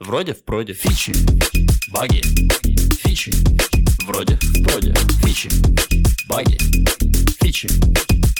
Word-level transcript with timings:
Вроде 0.00 0.32
в 0.32 0.44
проде. 0.44 0.72
Фичи. 0.72 1.12
Баги. 1.92 2.22
Фичи. 3.02 3.32
Вроде 4.06 4.38
в 4.40 4.64
проде. 4.64 4.94
Фичи. 5.22 5.50
Баги. 6.26 6.56
Фичи. 7.42 7.68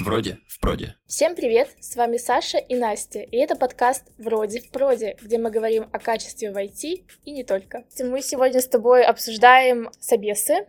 Вроде 0.03 0.39
в 0.49 0.59
проде. 0.59 0.95
Всем 1.07 1.35
привет! 1.35 1.69
С 1.79 1.97
вами 1.97 2.17
Саша 2.17 2.57
и 2.57 2.75
Настя, 2.75 3.21
и 3.21 3.37
это 3.37 3.57
подкаст 3.57 4.05
«Вроде 4.17 4.61
в 4.61 4.71
проде», 4.71 5.19
где 5.21 5.37
мы 5.37 5.51
говорим 5.51 5.87
о 5.93 5.99
качестве 5.99 6.51
в 6.51 6.57
IT 6.57 7.05
и 7.27 7.31
не 7.31 7.45
только. 7.45 7.85
Мы 7.99 8.23
сегодня 8.23 8.63
с 8.63 8.67
тобой 8.67 9.05
обсуждаем 9.05 9.91
собесы, 10.01 10.67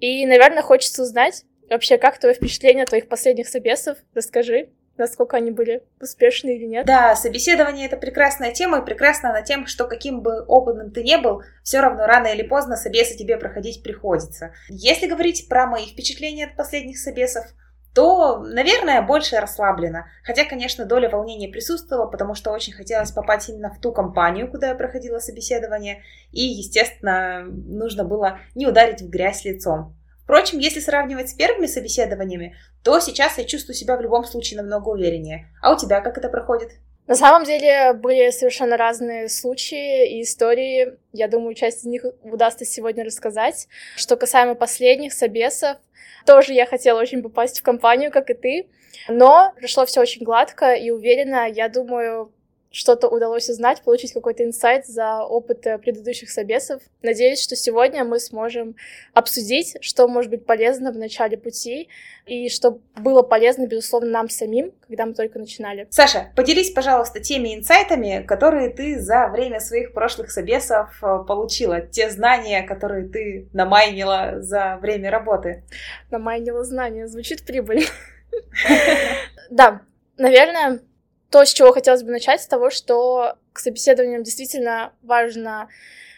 и, 0.00 0.24
наверное, 0.24 0.62
хочется 0.62 1.02
узнать 1.02 1.44
вообще, 1.68 1.98
как 1.98 2.18
твое 2.18 2.34
впечатление 2.34 2.84
от 2.84 2.88
твоих 2.88 3.08
последних 3.08 3.46
собесов? 3.46 3.98
Расскажи 4.14 4.70
насколько 5.00 5.36
они 5.36 5.50
были 5.50 5.82
успешны 6.00 6.56
или 6.56 6.66
нет. 6.66 6.86
Да, 6.86 7.16
собеседование 7.16 7.86
это 7.86 7.96
прекрасная 7.96 8.52
тема, 8.52 8.78
и 8.78 8.84
прекрасна 8.84 9.30
она 9.30 9.42
тем, 9.42 9.66
что 9.66 9.86
каким 9.86 10.20
бы 10.20 10.44
опытным 10.46 10.92
ты 10.92 11.02
не 11.02 11.18
был, 11.18 11.42
все 11.64 11.80
равно 11.80 12.06
рано 12.06 12.28
или 12.28 12.42
поздно 12.42 12.76
собесы 12.76 13.16
тебе 13.16 13.36
проходить 13.36 13.82
приходится. 13.82 14.52
Если 14.68 15.06
говорить 15.06 15.48
про 15.48 15.66
мои 15.66 15.86
впечатления 15.86 16.46
от 16.46 16.56
последних 16.56 16.98
собесов, 16.98 17.44
то, 17.94 18.38
наверное, 18.38 19.02
больше 19.02 19.40
расслаблено. 19.40 20.04
Хотя, 20.22 20.44
конечно, 20.44 20.84
доля 20.84 21.08
волнения 21.08 21.48
присутствовала, 21.48 22.06
потому 22.06 22.34
что 22.34 22.52
очень 22.52 22.72
хотелось 22.72 23.10
попасть 23.10 23.48
именно 23.48 23.72
в 23.72 23.80
ту 23.80 23.92
компанию, 23.92 24.48
куда 24.48 24.68
я 24.68 24.74
проходила 24.74 25.18
собеседование, 25.18 26.02
и, 26.30 26.42
естественно, 26.42 27.42
нужно 27.44 28.04
было 28.04 28.38
не 28.54 28.66
ударить 28.66 29.02
в 29.02 29.10
грязь 29.10 29.44
лицом. 29.44 29.96
Впрочем, 30.30 30.60
если 30.60 30.78
сравнивать 30.78 31.30
с 31.30 31.34
первыми 31.34 31.66
собеседованиями, 31.66 32.54
то 32.84 33.00
сейчас 33.00 33.36
я 33.36 33.42
чувствую 33.42 33.74
себя 33.74 33.96
в 33.96 34.00
любом 34.00 34.22
случае 34.22 34.58
намного 34.62 34.90
увереннее. 34.90 35.48
А 35.60 35.74
у 35.74 35.76
тебя 35.76 36.00
как 36.00 36.16
это 36.16 36.28
проходит? 36.28 36.70
На 37.08 37.16
самом 37.16 37.42
деле 37.42 37.94
были 37.94 38.30
совершенно 38.30 38.76
разные 38.76 39.28
случаи 39.28 40.08
и 40.08 40.22
истории. 40.22 40.96
Я 41.12 41.26
думаю, 41.26 41.56
часть 41.56 41.80
из 41.80 41.86
них 41.86 42.04
удастся 42.22 42.64
сегодня 42.64 43.04
рассказать. 43.04 43.66
Что 43.96 44.16
касаемо 44.16 44.54
последних 44.54 45.14
собесов, 45.14 45.78
тоже 46.24 46.52
я 46.52 46.64
хотела 46.64 47.00
очень 47.00 47.24
попасть 47.24 47.58
в 47.58 47.64
компанию, 47.64 48.12
как 48.12 48.30
и 48.30 48.34
ты. 48.34 48.68
Но 49.08 49.52
прошло 49.58 49.84
все 49.84 50.00
очень 50.00 50.22
гладко 50.22 50.74
и 50.74 50.90
уверенно. 50.90 51.48
Я 51.50 51.68
думаю, 51.68 52.32
что-то 52.70 53.08
удалось 53.08 53.48
узнать, 53.48 53.82
получить 53.82 54.12
какой-то 54.12 54.44
инсайт 54.44 54.86
за 54.86 55.24
опыт 55.24 55.66
э, 55.66 55.78
предыдущих 55.78 56.30
собесов. 56.30 56.80
Надеюсь, 57.02 57.42
что 57.42 57.56
сегодня 57.56 58.04
мы 58.04 58.20
сможем 58.20 58.76
обсудить, 59.12 59.76
что 59.80 60.06
может 60.06 60.30
быть 60.30 60.46
полезно 60.46 60.92
в 60.92 60.96
начале 60.96 61.36
пути 61.36 61.88
и 62.26 62.48
что 62.48 62.78
было 62.94 63.22
полезно, 63.22 63.66
безусловно, 63.66 64.10
нам 64.10 64.28
самим, 64.28 64.72
когда 64.86 65.04
мы 65.04 65.14
только 65.14 65.40
начинали. 65.40 65.88
Саша, 65.90 66.30
поделись, 66.36 66.70
пожалуйста, 66.70 67.18
теми 67.18 67.56
инсайтами, 67.56 68.24
которые 68.24 68.70
ты 68.70 69.00
за 69.00 69.26
время 69.26 69.58
своих 69.58 69.92
прошлых 69.92 70.30
собесов 70.30 70.96
э, 71.02 71.24
получила, 71.26 71.80
те 71.80 72.08
знания, 72.08 72.62
которые 72.62 73.08
ты 73.08 73.48
намайнила 73.52 74.42
за 74.42 74.78
время 74.80 75.10
работы. 75.10 75.64
Намайнила 76.10 76.62
знания, 76.62 77.08
звучит 77.08 77.44
прибыльно. 77.44 77.86
Да, 79.50 79.80
наверное, 80.16 80.80
то, 81.30 81.44
с 81.44 81.52
чего 81.52 81.72
хотелось 81.72 82.02
бы 82.02 82.10
начать, 82.10 82.42
с 82.42 82.46
того, 82.46 82.70
что 82.70 83.36
к 83.52 83.58
собеседованиям 83.58 84.22
действительно 84.22 84.92
важно 85.02 85.68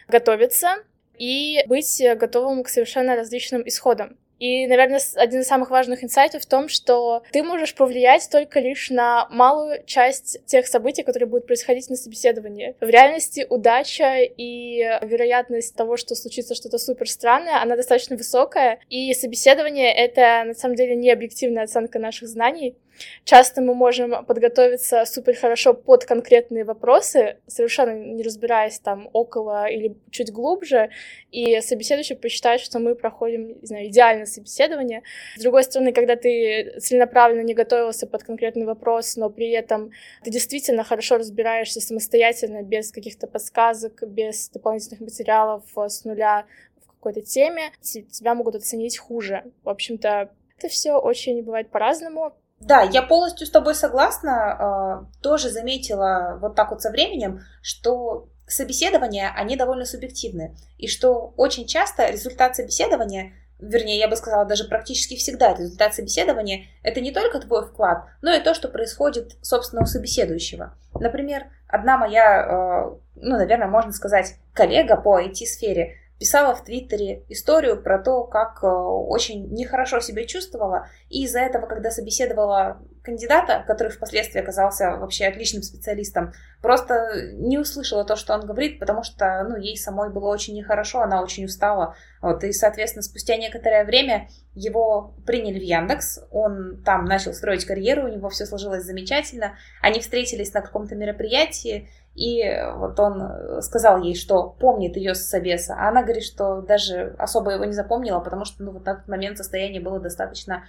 готовиться 0.07 0.77
и 1.17 1.63
быть 1.67 2.01
готовым 2.15 2.63
к 2.63 2.69
совершенно 2.69 3.15
различным 3.15 3.67
исходам. 3.67 4.17
И, 4.39 4.67
наверное, 4.67 4.99
один 5.15 5.39
из 5.39 5.47
самых 5.47 5.69
важных 5.69 6.03
инсайтов 6.03 6.41
в 6.41 6.45
том, 6.47 6.67
что 6.67 7.23
ты 7.31 7.43
можешь 7.43 7.75
повлиять 7.75 8.27
только 8.29 8.59
лишь 8.59 8.89
на 8.89 9.27
малую 9.29 9.85
часть 9.85 10.45
тех 10.45 10.67
событий, 10.67 11.03
которые 11.03 11.29
будут 11.29 11.47
происходить 11.47 11.89
на 11.89 11.95
собеседовании. 11.95 12.75
В 12.81 12.89
реальности 12.89 13.45
удача 13.49 14.17
и 14.19 14.79
вероятность 15.01 15.75
того, 15.77 15.95
что 15.95 16.15
случится 16.15 16.55
что-то 16.55 16.77
супер 16.77 17.09
странное, 17.09 17.61
она 17.61 17.77
достаточно 17.77 18.17
высокая. 18.17 18.79
И 18.89 19.13
собеседование— 19.13 19.93
это, 19.95 20.43
на 20.45 20.55
самом 20.55 20.75
деле, 20.75 20.95
не 20.95 21.09
объективная 21.11 21.63
оценка 21.63 21.99
наших 21.99 22.27
знаний. 22.27 22.75
Часто 23.23 23.61
мы 23.61 23.73
можем 23.73 24.25
подготовиться 24.25 25.05
супер 25.05 25.35
хорошо 25.35 25.73
под 25.73 26.05
конкретные 26.05 26.63
вопросы, 26.63 27.37
совершенно 27.47 27.91
не 27.91 28.23
разбираясь 28.23 28.79
там 28.79 29.09
около 29.13 29.67
или 29.67 29.95
чуть 30.11 30.31
глубже, 30.31 30.89
и 31.31 31.59
собеседующий 31.61 32.15
посчитает, 32.15 32.61
что 32.61 32.79
мы 32.79 32.95
проходим, 32.95 33.59
не 33.61 33.65
знаю, 33.67 33.87
идеальное 33.87 34.25
собеседование. 34.25 35.03
С 35.37 35.41
другой 35.41 35.63
стороны, 35.63 35.93
когда 35.93 36.15
ты 36.15 36.79
целенаправленно 36.79 37.43
не 37.43 37.53
готовился 37.53 38.07
под 38.07 38.23
конкретный 38.23 38.65
вопрос, 38.65 39.15
но 39.15 39.29
при 39.29 39.51
этом 39.51 39.91
ты 40.23 40.29
действительно 40.29 40.83
хорошо 40.83 41.17
разбираешься 41.17 41.81
самостоятельно, 41.81 42.61
без 42.61 42.91
каких-то 42.91 43.27
подсказок, 43.27 44.03
без 44.07 44.49
дополнительных 44.49 45.01
материалов 45.01 45.63
с 45.75 46.05
нуля 46.05 46.45
в 46.81 46.87
какой-то 46.87 47.21
теме, 47.21 47.71
тебя 47.81 48.35
могут 48.35 48.55
оценить 48.55 48.97
хуже. 48.97 49.43
В 49.63 49.69
общем-то, 49.69 50.29
это 50.57 50.67
все 50.69 50.93
очень 50.93 51.43
бывает 51.43 51.69
по-разному. 51.69 52.33
Да, 52.65 52.81
я 52.81 53.01
полностью 53.01 53.45
с 53.45 53.51
тобой 53.51 53.75
согласна. 53.75 54.31
А, 54.33 55.05
тоже 55.21 55.49
заметила 55.49 56.37
вот 56.41 56.55
так 56.55 56.71
вот 56.71 56.81
со 56.81 56.91
временем, 56.91 57.41
что 57.61 58.29
собеседования, 58.47 59.31
они 59.35 59.55
довольно 59.55 59.85
субъективны. 59.85 60.55
И 60.77 60.87
что 60.87 61.33
очень 61.37 61.65
часто 61.65 62.09
результат 62.09 62.55
собеседования, 62.55 63.33
вернее, 63.59 63.97
я 63.97 64.07
бы 64.07 64.15
сказала, 64.15 64.45
даже 64.45 64.65
практически 64.65 65.15
всегда 65.15 65.53
результат 65.53 65.95
собеседования, 65.95 66.65
это 66.83 67.01
не 67.01 67.11
только 67.11 67.39
твой 67.39 67.65
вклад, 67.65 68.05
но 68.21 68.31
и 68.33 68.41
то, 68.41 68.53
что 68.53 68.67
происходит, 68.67 69.37
собственно, 69.41 69.83
у 69.83 69.85
собеседующего. 69.85 70.75
Например, 70.93 71.45
одна 71.67 71.97
моя, 71.97 72.43
а, 72.43 72.97
ну, 73.15 73.37
наверное, 73.37 73.67
можно 73.67 73.91
сказать, 73.91 74.35
коллега 74.53 74.97
по 74.97 75.19
IT-сфере 75.19 75.97
писала 76.23 76.55
в 76.55 76.63
Твиттере 76.63 77.25
историю 77.27 77.83
про 77.83 78.01
то, 78.01 78.23
как 78.23 78.63
э, 78.63 78.67
очень 78.67 79.49
нехорошо 79.49 79.99
себя 79.99 80.23
чувствовала, 80.23 80.87
и 81.09 81.25
из-за 81.25 81.41
этого, 81.41 81.65
когда 81.65 81.91
собеседовала 81.91 82.81
кандидата, 83.03 83.65
который 83.67 83.89
впоследствии 83.89 84.39
оказался 84.39 84.91
вообще 84.91 85.25
отличным 85.25 85.63
специалистом, 85.63 86.31
просто 86.61 87.33
не 87.33 87.57
услышала 87.57 88.05
то, 88.05 88.15
что 88.15 88.33
он 88.33 88.45
говорит, 88.45 88.79
потому 88.79 89.03
что, 89.03 89.43
ну, 89.43 89.57
ей 89.57 89.75
самой 89.75 90.13
было 90.13 90.29
очень 90.29 90.55
нехорошо, 90.55 91.01
она 91.01 91.21
очень 91.21 91.43
устала, 91.43 91.93
вот, 92.21 92.41
и, 92.45 92.53
соответственно, 92.53 93.03
спустя 93.03 93.35
некоторое 93.35 93.83
время 93.83 94.29
его 94.55 95.15
приняли 95.25 95.59
в 95.59 95.63
Яндекс, 95.63 96.21
он 96.31 96.81
там 96.85 97.03
начал 97.03 97.33
строить 97.33 97.65
карьеру, 97.65 98.05
у 98.05 98.07
него 98.07 98.29
все 98.29 98.45
сложилось 98.45 98.85
замечательно, 98.85 99.57
они 99.81 99.99
встретились 99.99 100.53
на 100.53 100.61
каком-то 100.61 100.95
мероприятии, 100.95 101.89
и 102.15 102.43
вот 102.75 102.99
он 102.99 103.61
сказал 103.61 104.01
ей, 104.01 104.15
что 104.15 104.49
помнит 104.49 104.95
ее 104.97 105.15
с 105.15 105.27
собеса, 105.27 105.75
а 105.77 105.89
она 105.89 106.03
говорит, 106.03 106.23
что 106.23 106.61
даже 106.61 107.15
особо 107.17 107.51
его 107.51 107.65
не 107.65 107.73
запомнила, 107.73 108.19
потому 108.19 108.45
что 108.45 108.63
ну, 108.63 108.71
вот 108.71 108.85
на 108.85 108.95
тот 108.95 109.07
момент 109.07 109.37
состояние 109.37 109.81
было 109.81 109.99
достаточно 109.99 110.63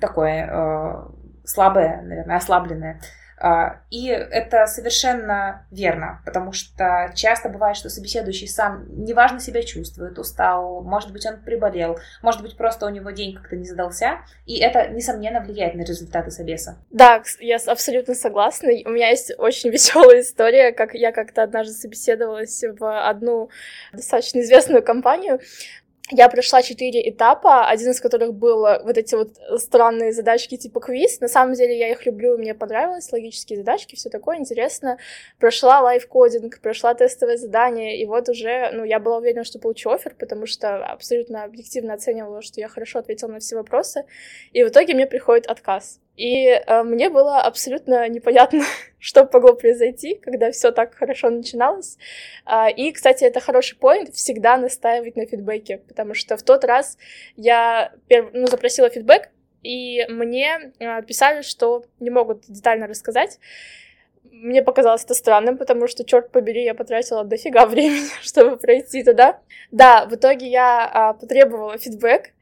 такое 0.00 0.46
э, 0.46 1.08
слабое, 1.44 2.02
наверное, 2.02 2.36
ослабленное. 2.36 3.00
А, 3.40 3.80
и 3.90 4.08
это 4.08 4.66
совершенно 4.66 5.66
верно, 5.70 6.20
потому 6.24 6.52
что 6.52 7.12
часто 7.14 7.48
бывает, 7.48 7.76
что 7.76 7.88
собеседующий 7.88 8.48
сам 8.48 8.84
неважно 9.04 9.38
себя 9.40 9.62
чувствует, 9.62 10.18
устал, 10.18 10.82
может 10.82 11.12
быть, 11.12 11.24
он 11.26 11.40
приболел, 11.40 11.98
может 12.22 12.42
быть, 12.42 12.56
просто 12.56 12.86
у 12.86 12.88
него 12.88 13.10
день 13.10 13.34
как-то 13.34 13.56
не 13.56 13.64
задался, 13.64 14.18
и 14.46 14.58
это, 14.58 14.88
несомненно, 14.88 15.40
влияет 15.40 15.74
на 15.74 15.82
результаты 15.82 16.30
собеса. 16.30 16.78
Да, 16.90 17.22
я 17.40 17.58
абсолютно 17.66 18.14
согласна. 18.14 18.70
У 18.84 18.90
меня 18.90 19.10
есть 19.10 19.32
очень 19.38 19.70
веселая 19.70 20.20
история, 20.20 20.72
как 20.72 20.94
я 20.94 21.12
как-то 21.12 21.42
однажды 21.42 21.74
собеседовалась 21.74 22.62
в 22.62 23.08
одну 23.08 23.50
достаточно 23.92 24.40
известную 24.40 24.82
компанию, 24.82 25.40
я 26.10 26.28
прошла 26.28 26.62
четыре 26.62 27.08
этапа, 27.10 27.68
один 27.68 27.90
из 27.90 28.00
которых 28.00 28.34
был 28.34 28.60
вот 28.60 28.96
эти 28.96 29.14
вот 29.14 29.36
странные 29.60 30.12
задачки 30.12 30.56
типа 30.56 30.80
квиз. 30.80 31.20
На 31.20 31.28
самом 31.28 31.54
деле 31.54 31.78
я 31.78 31.90
их 31.90 32.06
люблю, 32.06 32.38
мне 32.38 32.54
понравилось, 32.54 33.12
логические 33.12 33.58
задачки, 33.58 33.96
все 33.96 34.08
такое 34.08 34.38
интересно. 34.38 34.98
Прошла 35.38 35.80
лайфкодинг, 35.80 36.60
прошла 36.60 36.94
тестовое 36.94 37.36
задание, 37.36 38.00
и 38.00 38.06
вот 38.06 38.28
уже, 38.28 38.70
ну, 38.72 38.84
я 38.84 38.98
была 39.00 39.18
уверена, 39.18 39.44
что 39.44 39.58
получу 39.58 39.90
офер, 39.90 40.14
потому 40.18 40.46
что 40.46 40.84
абсолютно 40.84 41.44
объективно 41.44 41.94
оценивала, 41.94 42.42
что 42.42 42.60
я 42.60 42.68
хорошо 42.68 43.00
ответила 43.00 43.28
на 43.28 43.40
все 43.40 43.56
вопросы, 43.56 44.04
и 44.52 44.64
в 44.64 44.68
итоге 44.68 44.94
мне 44.94 45.06
приходит 45.06 45.46
отказ. 45.46 46.00
И 46.18 46.48
э, 46.48 46.82
мне 46.82 47.10
было 47.10 47.40
абсолютно 47.40 48.08
непонятно, 48.08 48.64
что 48.98 49.28
могло 49.32 49.54
произойти, 49.54 50.16
когда 50.16 50.50
все 50.50 50.72
так 50.72 50.96
хорошо 50.96 51.30
начиналось. 51.30 51.96
Э, 52.44 52.72
и, 52.72 52.90
кстати, 52.90 53.22
это 53.22 53.38
хороший 53.38 53.78
поинт 53.78 54.12
всегда 54.14 54.56
настаивать 54.56 55.14
на 55.14 55.26
фидбэке, 55.26 55.78
потому 55.86 56.14
что 56.14 56.36
в 56.36 56.42
тот 56.42 56.64
раз 56.64 56.98
я 57.36 57.92
перв... 58.08 58.30
ну, 58.32 58.48
запросила 58.48 58.90
фидбэк, 58.90 59.30
и 59.62 60.06
мне 60.08 60.72
э, 60.80 61.02
писали, 61.02 61.42
что 61.42 61.84
не 62.00 62.10
могут 62.10 62.46
детально 62.48 62.88
рассказать. 62.88 63.38
Мне 64.24 64.60
показалось 64.62 65.04
это 65.04 65.14
странным, 65.14 65.56
потому 65.56 65.86
что, 65.86 66.04
черт 66.04 66.32
побери, 66.32 66.64
я 66.64 66.74
потратила 66.74 67.22
дофига 67.22 67.64
времени, 67.68 68.08
чтобы 68.22 68.56
пройти 68.56 69.04
туда. 69.04 69.40
Да, 69.70 70.04
в 70.06 70.16
итоге 70.16 70.48
я 70.48 70.84
а, 70.84 71.12
потребовала 71.12 71.78
фидбэк, 71.78 72.32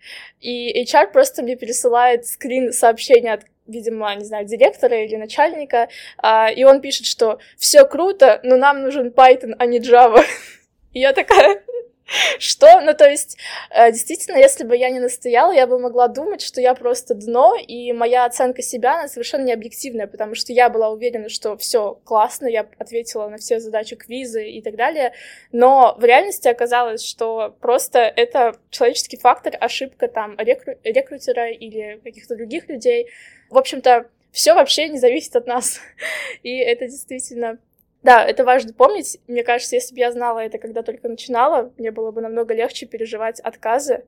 и 0.40 0.82
HR 0.82 1.12
просто 1.12 1.42
мне 1.42 1.56
пересылает 1.56 2.26
скрин 2.26 2.72
сообщения 2.72 3.34
от 3.34 3.44
видимо, 3.66 4.14
не 4.14 4.24
знаю, 4.24 4.46
директора 4.46 5.04
или 5.04 5.16
начальника, 5.16 5.88
а, 6.18 6.50
и 6.50 6.64
он 6.64 6.80
пишет, 6.80 7.06
что 7.06 7.38
все 7.56 7.84
круто, 7.84 8.40
но 8.42 8.56
нам 8.56 8.82
нужен 8.82 9.08
Python, 9.08 9.54
а 9.58 9.66
не 9.66 9.78
Java. 9.80 10.22
И 10.92 11.00
я 11.00 11.12
такая, 11.12 11.62
что? 12.38 12.80
Ну, 12.80 12.94
то 12.94 13.08
есть, 13.08 13.36
э, 13.70 13.90
действительно, 13.92 14.36
если 14.36 14.64
бы 14.64 14.76
я 14.76 14.90
не 14.90 15.00
настояла, 15.00 15.52
я 15.52 15.66
бы 15.66 15.78
могла 15.78 16.08
думать, 16.08 16.40
что 16.42 16.60
я 16.60 16.74
просто 16.74 17.14
дно, 17.14 17.56
и 17.56 17.92
моя 17.92 18.24
оценка 18.24 18.62
себя, 18.62 18.98
она 18.98 19.08
совершенно 19.08 19.44
не 19.44 19.52
объективная, 19.52 20.06
потому 20.06 20.34
что 20.34 20.52
я 20.52 20.68
была 20.68 20.90
уверена, 20.90 21.28
что 21.28 21.56
все 21.56 21.98
классно, 22.04 22.46
я 22.46 22.66
ответила 22.78 23.28
на 23.28 23.38
все 23.38 23.60
задачи 23.60 23.96
квизы 23.96 24.48
и 24.48 24.62
так 24.62 24.76
далее, 24.76 25.12
но 25.52 25.96
в 25.98 26.04
реальности 26.04 26.48
оказалось, 26.48 27.04
что 27.04 27.56
просто 27.60 27.98
это 28.00 28.56
человеческий 28.70 29.16
фактор, 29.16 29.54
ошибка 29.58 30.08
там 30.08 30.36
рекру 30.38 30.74
рекрутера 30.84 31.50
или 31.50 32.00
каких-то 32.04 32.36
других 32.36 32.68
людей. 32.68 33.08
В 33.50 33.58
общем-то, 33.58 34.08
все 34.32 34.54
вообще 34.54 34.88
не 34.88 34.98
зависит 34.98 35.36
от 35.36 35.46
нас. 35.46 35.80
И 36.42 36.58
это 36.58 36.86
действительно 36.86 37.58
да, 38.06 38.24
это 38.24 38.44
важно 38.44 38.72
помнить. 38.72 39.18
Мне 39.26 39.42
кажется, 39.42 39.74
если 39.74 39.92
бы 39.92 39.98
я 39.98 40.12
знала 40.12 40.38
это, 40.38 40.58
когда 40.58 40.84
только 40.84 41.08
начинала, 41.08 41.72
мне 41.76 41.90
было 41.90 42.12
бы 42.12 42.20
намного 42.20 42.54
легче 42.54 42.86
переживать 42.86 43.40
отказы, 43.40 44.04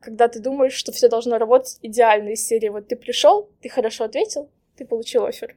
когда 0.00 0.28
ты 0.28 0.40
думаешь, 0.40 0.72
что 0.72 0.90
все 0.90 1.10
должно 1.10 1.36
работать 1.36 1.78
идеально 1.82 2.30
из 2.30 2.46
серии. 2.46 2.70
Вот 2.70 2.88
ты 2.88 2.96
пришел, 2.96 3.50
ты 3.60 3.68
хорошо 3.68 4.04
ответил, 4.04 4.48
ты 4.76 4.86
получил 4.86 5.26
офер. 5.26 5.54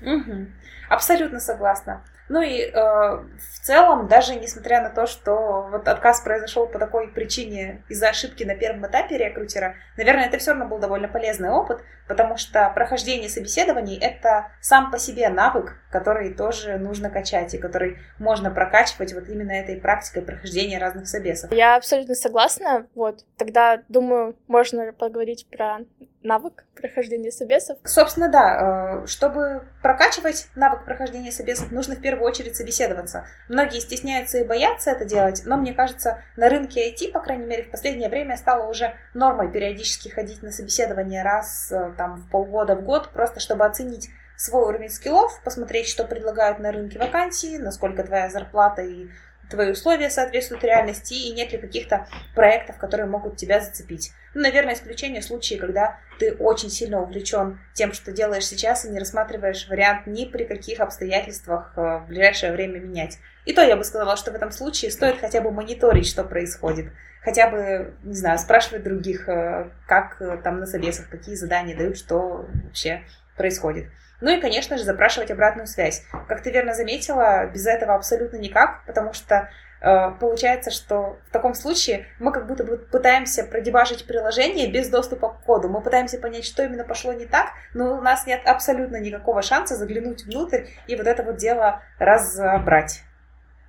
Угу. 0.00 0.46
Абсолютно 0.90 1.40
согласна. 1.40 2.04
Ну 2.28 2.42
и 2.42 2.60
э, 2.60 2.70
в 2.72 3.60
целом, 3.62 4.06
даже 4.06 4.34
несмотря 4.34 4.82
на 4.82 4.90
то, 4.90 5.06
что 5.06 5.68
вот 5.70 5.88
отказ 5.88 6.20
произошел 6.20 6.66
по 6.66 6.78
такой 6.78 7.08
причине 7.08 7.82
из-за 7.88 8.08
ошибки 8.10 8.44
на 8.44 8.54
первом 8.54 8.86
этапе 8.86 9.16
рекрутера, 9.16 9.76
наверное, 9.96 10.26
это 10.26 10.38
все 10.38 10.50
равно 10.50 10.66
был 10.66 10.78
довольно 10.78 11.08
полезный 11.08 11.50
опыт, 11.50 11.80
потому 12.06 12.36
что 12.36 12.70
прохождение 12.74 13.28
собеседований— 13.28 13.98
это 14.00 14.52
сам 14.60 14.90
по 14.90 14.98
себе 14.98 15.28
навык, 15.28 15.74
который 15.90 16.34
тоже 16.34 16.76
нужно 16.78 17.10
качать 17.10 17.54
и 17.54 17.58
который 17.58 17.98
можно 18.18 18.50
прокачивать 18.50 19.14
вот 19.14 19.28
именно 19.28 19.52
этой 19.52 19.76
практикой 19.76 20.22
прохождения 20.22 20.78
разных 20.78 21.08
собесов. 21.08 21.52
Я 21.52 21.76
абсолютно 21.76 22.14
согласна. 22.14 22.86
Вот, 22.94 23.24
тогда, 23.36 23.82
думаю, 23.88 24.36
можно 24.48 24.92
поговорить 24.92 25.46
про 25.50 25.78
навык 26.22 26.64
прохождения 26.74 27.30
собесов. 27.30 27.78
Собственно, 27.84 28.28
да. 28.28 29.02
Э, 29.02 29.06
чтобы 29.06 29.64
прокачивать 29.82 30.48
навык 30.54 30.84
прохождения 30.84 31.32
собесов, 31.32 31.70
нужно 31.70 31.94
в 31.94 32.00
первую 32.00 32.28
очередь 32.28 32.56
собеседоваться. 32.56 33.26
Многие 33.48 33.80
стесняются 33.80 34.38
и 34.38 34.44
боятся 34.44 34.90
это 34.90 35.04
делать, 35.04 35.42
но 35.44 35.56
мне 35.56 35.72
кажется, 35.74 36.22
на 36.36 36.48
рынке 36.48 36.92
IT, 36.92 37.12
по 37.12 37.20
крайней 37.20 37.46
мере, 37.46 37.64
в 37.64 37.70
последнее 37.70 38.08
время 38.08 38.36
стало 38.36 38.68
уже 38.68 38.94
нормой 39.14 39.50
периодически 39.50 40.08
ходить 40.08 40.42
на 40.42 40.50
собеседование 40.50 41.22
раз 41.22 41.70
э, 41.70 41.92
там 41.96 42.16
в 42.16 42.30
полгода, 42.30 42.74
в 42.74 42.82
год, 42.82 43.10
просто 43.10 43.40
чтобы 43.40 43.64
оценить 43.64 44.10
свой 44.36 44.68
уровень 44.68 44.88
скиллов, 44.88 45.40
посмотреть, 45.42 45.88
что 45.88 46.04
предлагают 46.04 46.60
на 46.60 46.70
рынке 46.70 46.98
вакансии, 46.98 47.56
насколько 47.58 48.04
твоя 48.04 48.30
зарплата 48.30 48.82
и 48.82 49.08
твои 49.50 49.70
условия 49.70 50.10
соответствуют 50.10 50.64
реальности 50.64 51.14
и 51.14 51.32
нет 51.32 51.52
ли 51.52 51.58
каких-то 51.58 52.06
проектов, 52.34 52.78
которые 52.78 53.06
могут 53.06 53.36
тебя 53.36 53.60
зацепить. 53.60 54.12
Ну, 54.34 54.42
наверное, 54.42 54.74
исключение 54.74 55.22
случаи, 55.22 55.54
когда 55.54 55.98
ты 56.18 56.34
очень 56.34 56.70
сильно 56.70 57.00
увлечен 57.02 57.58
тем, 57.74 57.92
что 57.92 58.12
делаешь 58.12 58.46
сейчас, 58.46 58.84
и 58.84 58.90
не 58.90 58.98
рассматриваешь 58.98 59.68
вариант 59.68 60.06
ни 60.06 60.24
при 60.26 60.44
каких 60.44 60.80
обстоятельствах 60.80 61.72
э, 61.76 61.80
в 61.80 62.06
ближайшее 62.08 62.52
время 62.52 62.78
менять. 62.78 63.18
И 63.46 63.52
то 63.52 63.62
я 63.62 63.76
бы 63.76 63.84
сказала, 63.84 64.16
что 64.16 64.30
в 64.30 64.34
этом 64.34 64.50
случае 64.50 64.90
стоит 64.90 65.18
хотя 65.20 65.40
бы 65.40 65.50
мониторить, 65.50 66.06
что 66.06 66.24
происходит. 66.24 66.92
Хотя 67.22 67.48
бы, 67.48 67.94
не 68.04 68.14
знаю, 68.14 68.38
спрашивать 68.38 68.84
других, 68.84 69.28
э, 69.28 69.70
как 69.86 70.20
э, 70.20 70.38
там 70.42 70.60
на 70.60 70.66
собесах, 70.66 71.08
какие 71.08 71.34
задания 71.34 71.76
дают, 71.76 71.96
что 71.96 72.46
вообще 72.64 73.02
происходит. 73.36 73.86
Ну 74.20 74.30
и, 74.30 74.40
конечно 74.40 74.76
же, 74.76 74.84
запрашивать 74.84 75.30
обратную 75.30 75.66
связь. 75.66 76.04
Как 76.26 76.42
ты 76.42 76.50
верно 76.50 76.74
заметила, 76.74 77.46
без 77.46 77.66
этого 77.66 77.94
абсолютно 77.94 78.36
никак, 78.36 78.84
потому 78.84 79.12
что 79.12 79.48
э, 79.80 80.10
получается, 80.18 80.70
что 80.70 81.18
в 81.28 81.32
таком 81.32 81.54
случае 81.54 82.06
мы 82.18 82.32
как 82.32 82.46
будто 82.46 82.64
бы 82.64 82.78
пытаемся 82.78 83.44
продебажить 83.44 84.06
приложение 84.06 84.70
без 84.70 84.88
доступа 84.88 85.30
к 85.30 85.42
коду. 85.44 85.68
Мы 85.68 85.80
пытаемся 85.80 86.18
понять, 86.18 86.44
что 86.44 86.64
именно 86.64 86.84
пошло 86.84 87.12
не 87.12 87.26
так, 87.26 87.50
но 87.74 87.96
у 87.96 88.00
нас 88.00 88.26
нет 88.26 88.40
абсолютно 88.44 88.96
никакого 88.96 89.42
шанса 89.42 89.76
заглянуть 89.76 90.24
внутрь 90.24 90.64
и 90.88 90.96
вот 90.96 91.06
это 91.06 91.22
вот 91.22 91.36
дело 91.36 91.82
разобрать. 91.98 93.02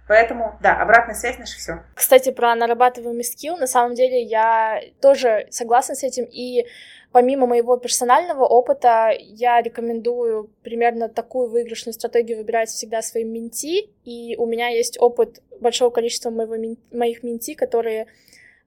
Поэтому, 0.09 0.57
да, 0.59 0.81
обратная 0.81 1.13
связь 1.13 1.37
наше 1.37 1.57
все. 1.59 1.83
Кстати, 1.93 2.31
про 2.31 2.55
нарабатываемый 2.55 3.23
скилл, 3.23 3.57
на 3.57 3.67
самом 3.67 3.93
деле 3.93 4.23
я 4.23 4.81
тоже 5.01 5.47
согласна 5.51 5.95
с 5.95 6.03
этим, 6.03 6.25
и 6.25 6.65
Помимо 7.11 7.47
моего 7.47 7.75
персонального 7.77 8.45
опыта, 8.45 9.09
я 9.17 9.63
рекомендую 9.63 10.51
примерно 10.61 11.09
такую 11.09 11.49
выигрышную 11.49 11.95
стратегию 11.95 12.37
выбирать 12.37 12.69
всегда 12.69 13.01
своим 13.01 13.33
менти, 13.33 13.89
и 14.05 14.35
у 14.37 14.45
меня 14.45 14.67
есть 14.67 14.95
опыт 14.99 15.41
большого 15.59 15.89
количества 15.89 16.29
моего, 16.29 16.55
моих 16.91 17.23
менти, 17.23 17.55
которые 17.55 18.05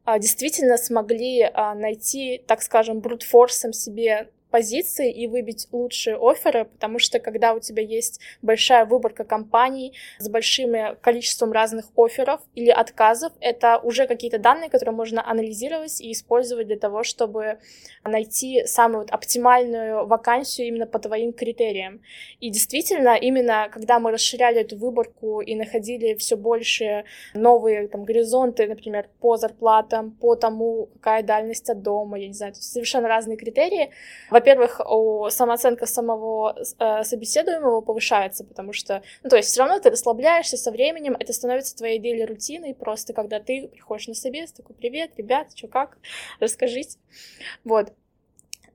а, 0.05 0.19
действительно 0.19 0.77
смогли 0.77 1.43
а, 1.43 1.77
найти, 1.77 2.43
так 2.49 2.63
скажем, 2.63 2.99
брутфорсом 2.99 3.73
себе 3.73 4.29
позиции 4.53 5.11
и 5.11 5.27
выбить 5.27 5.67
лучшие 5.73 6.17
оферы, 6.17 6.67
потому 6.67 6.99
что 6.99 7.19
когда 7.19 7.55
у 7.55 7.61
тебя 7.61 7.83
есть 7.83 8.21
большая 8.43 8.85
выборка 8.85 9.25
компаний 9.25 9.95
с 10.19 10.29
большим 10.29 10.97
количеством 11.01 11.53
разных 11.53 11.87
офферов 11.97 12.41
или 12.55 12.71
отказов, 12.71 13.33
это 13.41 13.79
уже 13.79 14.07
какие-то 14.07 14.39
данные, 14.39 14.69
которые 14.69 14.95
можно 14.95 15.29
анализировать 15.29 16.01
и 16.01 16.13
использовать 16.13 16.67
для 16.67 16.79
того, 16.79 17.03
чтобы 17.03 17.59
найти 18.05 18.65
самую 18.67 19.01
вот 19.01 19.11
оптимальную 19.11 20.07
вакансию 20.07 20.69
именно 20.69 20.87
по 20.87 20.99
твоим 20.99 21.33
критериям. 21.33 22.03
И 22.41 22.51
действительно, 22.51 23.17
именно 23.17 23.69
когда 23.73 23.99
мы 23.99 24.11
расширяли 24.11 24.61
эту 24.61 24.77
выборку 24.77 25.41
и 25.41 25.55
находили 25.55 26.15
все 26.15 26.37
больше 26.37 27.05
новые 27.35 27.89
там, 27.89 28.05
горизонты, 28.05 28.67
например, 28.67 29.09
по 29.21 29.37
зарплатам, 29.37 30.11
по 30.11 30.35
тому, 30.35 30.91
какая 30.95 31.23
дальность 31.23 31.71
от 31.71 31.83
дома, 31.83 32.19
я 32.19 32.29
не 32.29 32.35
знаю, 32.35 32.55
совершенно 32.55 33.09
разные 33.09 33.39
критерии, 33.39 33.91
во-первых, 34.43 34.81
самооценка 35.33 35.87
самого 35.87 36.57
э, 36.79 37.05
собеседуемого 37.05 37.81
повышается, 37.81 38.45
потому 38.45 38.73
что, 38.73 39.03
ну, 39.23 39.31
то 39.31 39.37
есть 39.37 39.51
все 39.51 39.61
равно 39.61 39.79
ты 39.79 39.91
расслабляешься 39.91 40.57
со 40.57 40.73
временем, 40.73 41.17
это 41.19 41.33
становится 41.33 41.77
твоей 41.77 41.99
дели 41.99 42.23
рутиной, 42.23 42.75
просто 42.75 43.13
когда 43.13 43.39
ты 43.39 43.69
приходишь 43.69 44.09
на 44.09 44.15
собес, 44.15 44.53
такой, 44.53 44.75
привет, 44.75 45.13
ребят, 45.17 45.49
что 45.55 45.69
как, 45.69 45.97
расскажите. 46.41 46.99
Вот. 47.65 47.93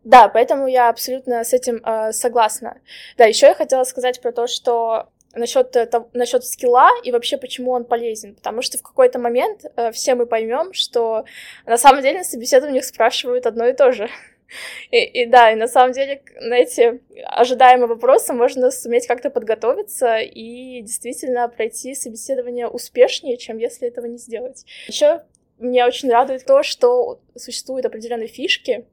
Да, 0.04 0.30
поэтому 0.30 0.68
я 0.68 0.88
абсолютно 0.88 1.44
с 1.44 1.52
этим 1.52 1.82
э, 1.84 2.14
согласна. 2.14 2.80
Да, 3.18 3.26
еще 3.26 3.48
я 3.48 3.54
хотела 3.54 3.84
сказать 3.84 4.22
про 4.22 4.32
то, 4.32 4.48
что 4.48 5.10
насчет, 5.34 5.76
насчет 6.14 6.46
скилла 6.46 6.90
и 7.04 7.12
вообще 7.12 7.38
почему 7.38 7.72
он 7.72 7.84
полезен. 7.84 8.36
Потому 8.36 8.62
что 8.62 8.78
в 8.78 8.84
какой-то 8.84 9.20
момент 9.20 9.66
э, 9.76 9.92
все 9.92 10.16
мы 10.16 10.26
поймем, 10.26 10.72
что 10.72 11.26
на 11.66 11.78
самом 11.78 12.02
деле 12.04 12.20
на 12.20 12.24
собеседованиях 12.24 12.86
спрашивают 12.86 13.46
одно 13.46 13.68
и 13.68 13.74
то 13.74 13.92
же. 13.92 14.10
И, 14.92 15.04
и 15.04 15.26
да, 15.26 15.52
и 15.52 15.56
на 15.56 15.68
самом 15.68 15.92
деле 15.94 16.22
на 16.40 16.56
эти 16.56 17.02
ожидаемые 17.26 17.88
вопросы 17.88 18.34
можно 18.34 18.72
суметь 18.72 19.08
как-то 19.08 19.30
подготовиться 19.30 20.18
и 20.20 20.82
действительно 20.82 21.48
пройти 21.50 21.96
собеседование 21.96 22.68
успешнее, 22.68 23.38
чем 23.38 23.58
если 23.58 23.88
этого 23.88 24.06
не 24.06 24.18
сделать. 24.18 24.66
Еще 24.88 25.24
меня 25.60 25.88
очень 25.88 26.10
радует 26.10 26.46
то, 26.46 26.64
что 26.64 27.20
существуют 27.36 27.86
определенные 27.86 28.28
фишки, 28.28 28.86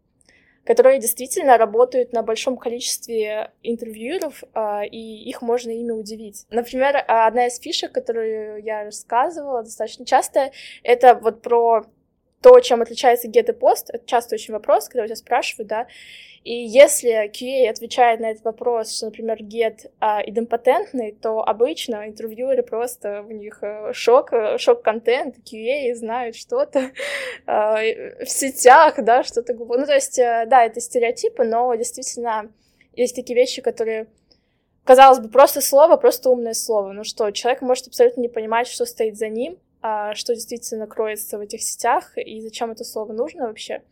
которые 0.65 0.99
действительно 0.99 1.59
работают 1.59 2.13
на 2.13 2.23
большом 2.23 2.57
количестве 2.57 3.53
интервьюеров, 3.63 4.43
а, 4.55 4.83
и 4.85 4.99
их 4.99 5.43
можно 5.43 5.71
ими 5.71 5.93
удивить. 5.93 6.47
Например, 6.51 7.05
одна 7.07 7.47
из 7.47 7.59
фишек, 7.59 7.93
которую 7.93 8.63
я 8.63 8.85
рассказывала 8.85 9.63
достаточно 9.63 10.07
часто, 10.07 10.53
это 10.83 11.15
вот 11.15 11.43
про 11.43 11.85
то, 12.45 12.61
чем 12.61 12.83
отличается 12.83 13.27
get 13.27 13.49
и 13.49 13.59
post, 13.59 13.87
это 13.89 14.05
часто 14.05 14.35
очень 14.35 14.53
вопрос, 14.53 14.91
когда 14.91 15.05
у 15.05 15.07
тебя 15.07 15.17
спрашивают, 15.17 15.67
да, 15.67 15.87
и 16.43 16.53
если 16.53 17.31
QA 17.31 17.71
отвечает 17.71 18.21
на 18.21 18.33
этот 18.33 18.45
вопрос, 18.45 18.95
что, 18.95 19.07
например, 19.07 19.39
get 19.41 19.91
а, 19.99 20.21
идемпотентный, 20.23 21.13
то 21.13 21.41
обычно 21.41 22.07
интервьюеры 22.07 22.63
просто, 22.63 23.25
у 23.27 23.31
них 23.31 23.63
э, 23.63 23.95
шок, 23.95 24.35
э, 24.35 24.59
шок-контент, 24.59 25.37
QA 25.39 25.95
знают 25.95 26.37
что-то 26.37 26.91
а, 27.47 27.77
в 27.77 28.29
сетях, 28.29 29.03
да, 29.03 29.23
что-то 29.23 29.55
Ну, 29.55 29.87
то 29.87 29.95
есть, 29.95 30.19
э, 30.19 30.45
да, 30.47 30.67
это 30.67 30.83
стереотипы, 30.83 31.45
но 31.45 31.75
действительно 31.77 32.53
есть 32.93 33.17
такие 33.17 33.37
вещи, 33.37 33.63
которые 33.63 34.09
казалось 34.85 35.21
бы, 35.21 35.31
просто 35.31 35.63
слово, 35.63 35.97
просто 35.97 36.29
умное 36.29 36.53
слово. 36.53 36.93
Ну 36.93 37.05
что, 37.05 37.31
человек 37.31 37.63
может 37.63 37.87
абсолютно 37.87 38.21
не 38.21 38.29
понимать, 38.29 38.67
что 38.67 38.85
стоит 38.85 39.17
за 39.17 39.31
ним, 39.31 39.57
что 40.15 40.35
действительно 40.35 40.87
кроется 40.87 41.37
в 41.37 41.43
этих 41.43 41.63
сетях 41.63 42.17
и 42.17 42.41
зачем 42.41 42.71
это 42.71 42.85
слово 42.85 43.13
нужно 43.13 43.47
вообще. 43.47 43.83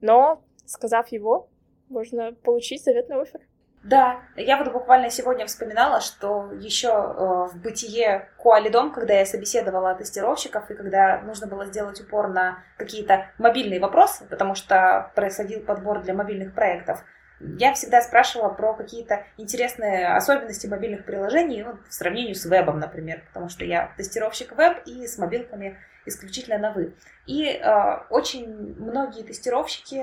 Но, 0.00 0.42
сказав 0.64 1.08
его, 1.08 1.48
можно 1.88 2.32
получить 2.32 2.82
заветный 2.82 3.20
офер. 3.20 3.40
Да, 3.84 4.22
я 4.36 4.56
вот 4.56 4.72
буквально 4.72 5.10
сегодня 5.10 5.44
вспоминала, 5.44 6.00
что 6.00 6.50
еще 6.58 6.88
э, 6.88 7.52
в 7.52 7.60
бытие 7.62 8.30
Куалидом, 8.38 8.90
когда 8.90 9.12
я 9.12 9.26
собеседовала 9.26 9.94
тестировщиков, 9.94 10.70
и 10.70 10.74
когда 10.74 11.20
нужно 11.20 11.46
было 11.46 11.66
сделать 11.66 12.00
упор 12.00 12.28
на 12.28 12.64
какие-то 12.78 13.26
мобильные 13.36 13.80
вопросы, 13.80 14.26
потому 14.30 14.54
что 14.54 15.12
происходил 15.14 15.60
подбор 15.60 16.00
для 16.00 16.14
мобильных 16.14 16.54
проектов, 16.54 17.04
Я 17.40 17.74
всегда 17.74 18.00
спрашивала 18.00 18.48
про 18.48 18.74
какие-то 18.74 19.24
интересные 19.36 20.08
особенности 20.08 20.66
мобильных 20.66 21.04
приложений 21.04 21.64
ну, 21.64 21.78
в 21.88 21.92
сравнении 21.92 22.32
с 22.32 22.44
вебом, 22.44 22.78
например, 22.78 23.22
потому 23.26 23.48
что 23.48 23.64
я 23.64 23.92
тестировщик 23.96 24.52
веб 24.56 24.78
и 24.86 25.06
с 25.06 25.18
мобилками 25.18 25.76
исключительно 26.06 26.58
на 26.58 26.72
«вы». 26.72 26.94
И 27.26 27.48
э, 27.48 27.98
очень 28.10 28.76
многие 28.78 29.22
тестировщики, 29.22 30.02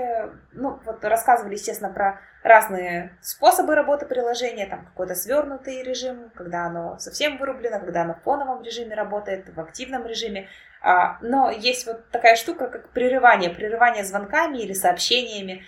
ну, 0.51 0.79
вот 0.85 1.03
рассказывали, 1.03 1.53
естественно, 1.53 1.91
про 1.91 2.19
разные 2.43 3.15
способы 3.21 3.75
работы 3.75 4.05
приложения, 4.07 4.65
там 4.65 4.85
какой-то 4.85 5.13
свернутый 5.13 5.83
режим, 5.83 6.31
когда 6.33 6.65
оно 6.65 6.97
совсем 6.97 7.37
вырублено, 7.37 7.79
когда 7.79 8.01
оно 8.01 8.15
в 8.15 8.23
фоновом 8.23 8.63
режиме 8.63 8.95
работает, 8.95 9.53
в 9.53 9.59
активном 9.59 10.07
режиме. 10.07 10.49
А, 10.81 11.19
но 11.21 11.51
есть 11.51 11.85
вот 11.85 12.09
такая 12.09 12.35
штука, 12.35 12.67
как 12.67 12.89
прерывание, 12.89 13.51
прерывание 13.51 14.03
звонками 14.03 14.57
или 14.57 14.73
сообщениями 14.73 15.63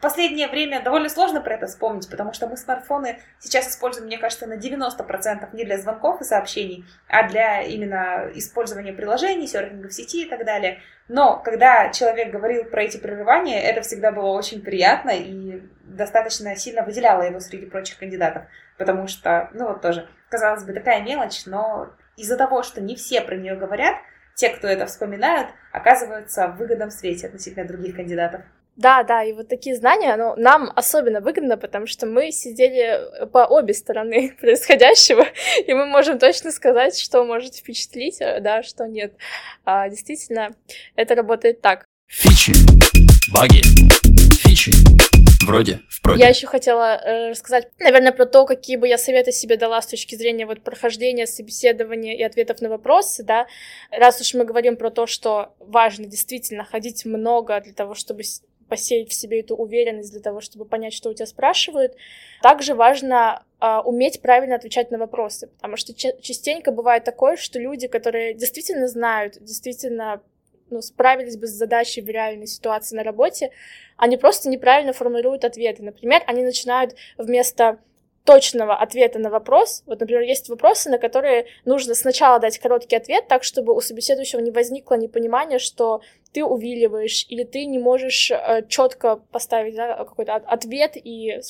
последнее 0.00 0.48
время 0.48 0.82
довольно 0.82 1.08
сложно 1.08 1.40
про 1.40 1.54
это 1.54 1.66
вспомнить, 1.66 2.08
потому 2.10 2.32
что 2.32 2.48
мы 2.48 2.56
смартфоны 2.56 3.18
сейчас 3.38 3.68
используем, 3.68 4.06
мне 4.06 4.18
кажется, 4.18 4.46
на 4.46 4.54
90% 4.54 5.48
не 5.54 5.64
для 5.64 5.78
звонков 5.78 6.20
и 6.20 6.24
сообщений, 6.24 6.84
а 7.08 7.28
для 7.28 7.62
именно 7.62 8.30
использования 8.34 8.92
приложений, 8.92 9.48
серфинга 9.48 9.88
в 9.88 9.92
сети 9.92 10.24
и 10.24 10.28
так 10.28 10.44
далее. 10.44 10.80
Но 11.08 11.40
когда 11.42 11.90
человек 11.90 12.32
говорил 12.32 12.64
про 12.64 12.84
эти 12.84 12.96
прерывания, 12.96 13.60
это 13.60 13.82
всегда 13.82 14.12
было 14.12 14.28
очень 14.28 14.62
приятно 14.62 15.10
и 15.10 15.62
достаточно 15.84 16.56
сильно 16.56 16.82
выделяло 16.82 17.22
его 17.22 17.40
среди 17.40 17.66
прочих 17.66 17.98
кандидатов, 17.98 18.44
потому 18.78 19.06
что, 19.06 19.50
ну 19.52 19.68
вот 19.68 19.82
тоже, 19.82 20.08
казалось 20.30 20.64
бы, 20.64 20.72
такая 20.72 21.02
мелочь, 21.02 21.44
но 21.46 21.90
из-за 22.16 22.36
того, 22.36 22.62
что 22.62 22.80
не 22.80 22.96
все 22.96 23.20
про 23.20 23.36
нее 23.36 23.56
говорят, 23.56 23.96
те, 24.34 24.48
кто 24.48 24.66
это 24.66 24.86
вспоминают, 24.86 25.48
оказываются 25.72 26.48
в 26.48 26.56
выгодном 26.56 26.90
свете 26.90 27.26
относительно 27.26 27.66
других 27.66 27.96
кандидатов. 27.96 28.42
Да, 28.76 29.02
да, 29.02 29.22
и 29.22 29.32
вот 29.32 29.48
такие 29.48 29.76
знания, 29.76 30.16
ну, 30.16 30.34
нам 30.36 30.72
особенно 30.74 31.20
выгодно, 31.20 31.58
потому 31.58 31.86
что 31.86 32.06
мы 32.06 32.32
сидели 32.32 33.26
по 33.26 33.46
обе 33.46 33.74
стороны 33.74 34.34
происходящего, 34.40 35.26
и 35.66 35.74
мы 35.74 35.86
можем 35.86 36.18
точно 36.18 36.50
сказать, 36.52 36.98
что 36.98 37.24
может 37.24 37.54
впечатлить, 37.54 38.20
э, 38.20 38.40
да, 38.40 38.62
что 38.62 38.86
нет. 38.86 39.12
А, 39.64 39.88
действительно, 39.90 40.54
это 40.96 41.14
работает 41.14 41.60
так. 41.60 41.84
Фичи, 42.08 42.52
баги, 43.32 43.62
фичи, 44.38 44.72
вроде, 45.46 45.80
вроде. 46.02 46.20
Я 46.22 46.28
еще 46.28 46.46
хотела 46.46 46.96
э, 46.96 47.30
рассказать, 47.30 47.68
наверное, 47.78 48.12
про 48.12 48.24
то, 48.24 48.46
какие 48.46 48.76
бы 48.76 48.88
я 48.88 48.96
советы 48.96 49.32
себе 49.32 49.56
дала 49.56 49.82
с 49.82 49.86
точки 49.86 50.14
зрения 50.14 50.46
вот 50.46 50.62
прохождения 50.62 51.26
собеседования 51.26 52.16
и 52.16 52.22
ответов 52.22 52.60
на 52.62 52.70
вопросы, 52.70 53.22
да. 53.22 53.46
Раз 53.90 54.20
уж 54.20 54.32
мы 54.34 54.44
говорим 54.44 54.76
про 54.76 54.90
то, 54.90 55.06
что 55.06 55.54
важно 55.58 56.06
действительно 56.06 56.64
ходить 56.64 57.04
много 57.04 57.60
для 57.60 57.72
того, 57.72 57.94
чтобы 57.94 58.22
посеять 58.72 59.10
в 59.10 59.12
себе 59.12 59.40
эту 59.40 59.54
уверенность 59.54 60.12
для 60.12 60.22
того, 60.22 60.40
чтобы 60.40 60.64
понять, 60.64 60.94
что 60.94 61.10
у 61.10 61.12
тебя 61.12 61.26
спрашивают. 61.26 61.94
Также 62.40 62.74
важно 62.74 63.44
э, 63.60 63.80
уметь 63.84 64.22
правильно 64.22 64.54
отвечать 64.54 64.90
на 64.90 64.96
вопросы, 64.96 65.48
потому 65.48 65.76
что 65.76 65.92
частенько 65.92 66.72
бывает 66.72 67.04
такое, 67.04 67.36
что 67.36 67.58
люди, 67.58 67.86
которые 67.86 68.32
действительно 68.32 68.88
знают, 68.88 69.36
действительно 69.42 70.22
ну, 70.70 70.80
справились 70.80 71.36
бы 71.36 71.46
с 71.46 71.50
задачей 71.50 72.00
в 72.00 72.08
реальной 72.08 72.46
ситуации 72.46 72.96
на 72.96 73.02
работе, 73.02 73.50
они 73.98 74.16
просто 74.16 74.48
неправильно 74.48 74.94
формулируют 74.94 75.44
ответы. 75.44 75.82
Например, 75.82 76.22
они 76.26 76.42
начинают 76.42 76.94
вместо 77.18 77.78
точного 78.24 78.74
ответа 78.74 79.18
на 79.18 79.28
вопрос. 79.28 79.82
Вот, 79.84 80.00
например, 80.00 80.22
есть 80.22 80.48
вопросы, 80.48 80.88
на 80.88 80.96
которые 80.96 81.44
нужно 81.66 81.94
сначала 81.94 82.38
дать 82.38 82.58
короткий 82.58 82.96
ответ, 82.96 83.28
так, 83.28 83.44
чтобы 83.44 83.74
у 83.74 83.82
собеседующего 83.82 84.40
не 84.40 84.50
возникло 84.50 84.94
непонимания, 84.94 85.58
что 85.58 86.00
ты 86.32 86.44
увиливаешь, 86.44 87.26
или 87.28 87.44
ты 87.44 87.66
не 87.66 87.78
можешь 87.78 88.30
э, 88.30 88.64
четко 88.68 89.16
поставить 89.16 89.74
да, 89.74 90.04
какой-то 90.04 90.36
ответ 90.36 90.92
и 90.96 91.40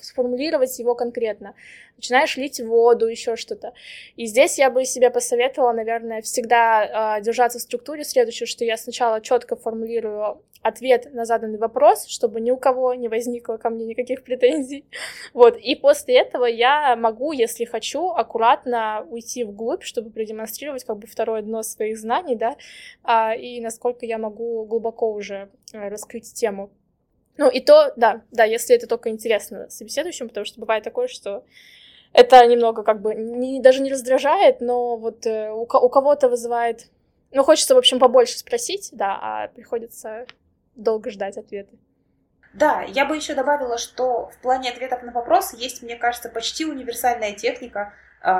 сформулировать 0.00 0.78
его 0.78 0.94
конкретно. 0.94 1.54
Начинаешь 1.96 2.36
лить 2.36 2.60
воду, 2.60 3.06
еще 3.06 3.36
что-то. 3.36 3.72
И 4.16 4.26
здесь 4.26 4.58
я 4.58 4.70
бы 4.70 4.84
себе 4.84 5.10
посоветовала, 5.10 5.72
наверное, 5.72 6.22
всегда 6.22 7.18
э, 7.18 7.22
держаться 7.22 7.58
в 7.58 7.62
структуре 7.62 8.04
следующую, 8.04 8.48
что 8.48 8.64
я 8.64 8.76
сначала 8.76 9.20
четко 9.20 9.56
формулирую 9.56 10.42
ответ 10.64 11.12
на 11.12 11.24
заданный 11.26 11.58
вопрос, 11.58 12.06
чтобы 12.06 12.40
ни 12.40 12.50
у 12.50 12.56
кого 12.56 12.94
не 12.94 13.08
возникло 13.08 13.58
ко 13.58 13.70
мне 13.70 13.84
никаких 13.84 14.24
претензий. 14.24 14.84
Вот. 15.34 15.56
И 15.56 15.74
после 15.74 16.18
этого 16.18 16.46
я 16.46 16.96
могу, 16.96 17.32
если 17.32 17.64
хочу, 17.64 18.10
аккуратно 18.10 19.06
уйти 19.10 19.44
вглубь, 19.44 19.82
чтобы 19.82 20.10
продемонстрировать 20.10 20.84
как 20.84 20.98
бы 20.98 21.06
второе 21.06 21.42
дно 21.42 21.62
своих 21.62 21.98
знаний, 21.98 22.36
да, 22.36 22.56
а, 23.02 23.34
и 23.34 23.60
насколько 23.60 24.06
я 24.06 24.18
могу 24.18 24.64
глубоко 24.64 25.12
уже 25.12 25.50
э, 25.72 25.88
раскрыть 25.88 26.32
тему. 26.32 26.70
Ну 27.36 27.50
и 27.50 27.60
то, 27.60 27.92
да, 27.96 28.22
да, 28.30 28.44
если 28.44 28.76
это 28.76 28.86
только 28.86 29.10
интересно 29.10 29.68
собеседующим, 29.68 30.28
потому 30.28 30.46
что 30.46 30.60
бывает 30.60 30.84
такое, 30.84 31.08
что 31.08 31.44
это 32.14 32.46
немного 32.46 32.84
как 32.84 33.02
бы 33.02 33.14
не, 33.14 33.60
даже 33.60 33.82
не 33.82 33.90
раздражает, 33.90 34.60
но 34.60 34.96
вот 34.96 35.26
э, 35.26 35.50
у, 35.50 35.62
у 35.62 35.88
кого-то 35.88 36.28
вызывает... 36.28 36.86
Ну, 37.32 37.42
хочется, 37.42 37.74
в 37.74 37.78
общем, 37.78 37.98
побольше 37.98 38.38
спросить, 38.38 38.90
да, 38.92 39.18
а 39.20 39.48
приходится 39.48 40.24
долго 40.76 41.10
ждать 41.10 41.36
ответы. 41.36 41.76
Да, 42.52 42.82
я 42.82 43.04
бы 43.04 43.16
еще 43.16 43.34
добавила, 43.34 43.78
что 43.78 44.28
в 44.28 44.38
плане 44.38 44.70
ответов 44.70 45.02
на 45.02 45.10
вопросы 45.10 45.56
есть, 45.58 45.82
мне 45.82 45.96
кажется, 45.96 46.28
почти 46.28 46.64
универсальная 46.64 47.32
техника 47.32 47.92
э, 48.22 48.30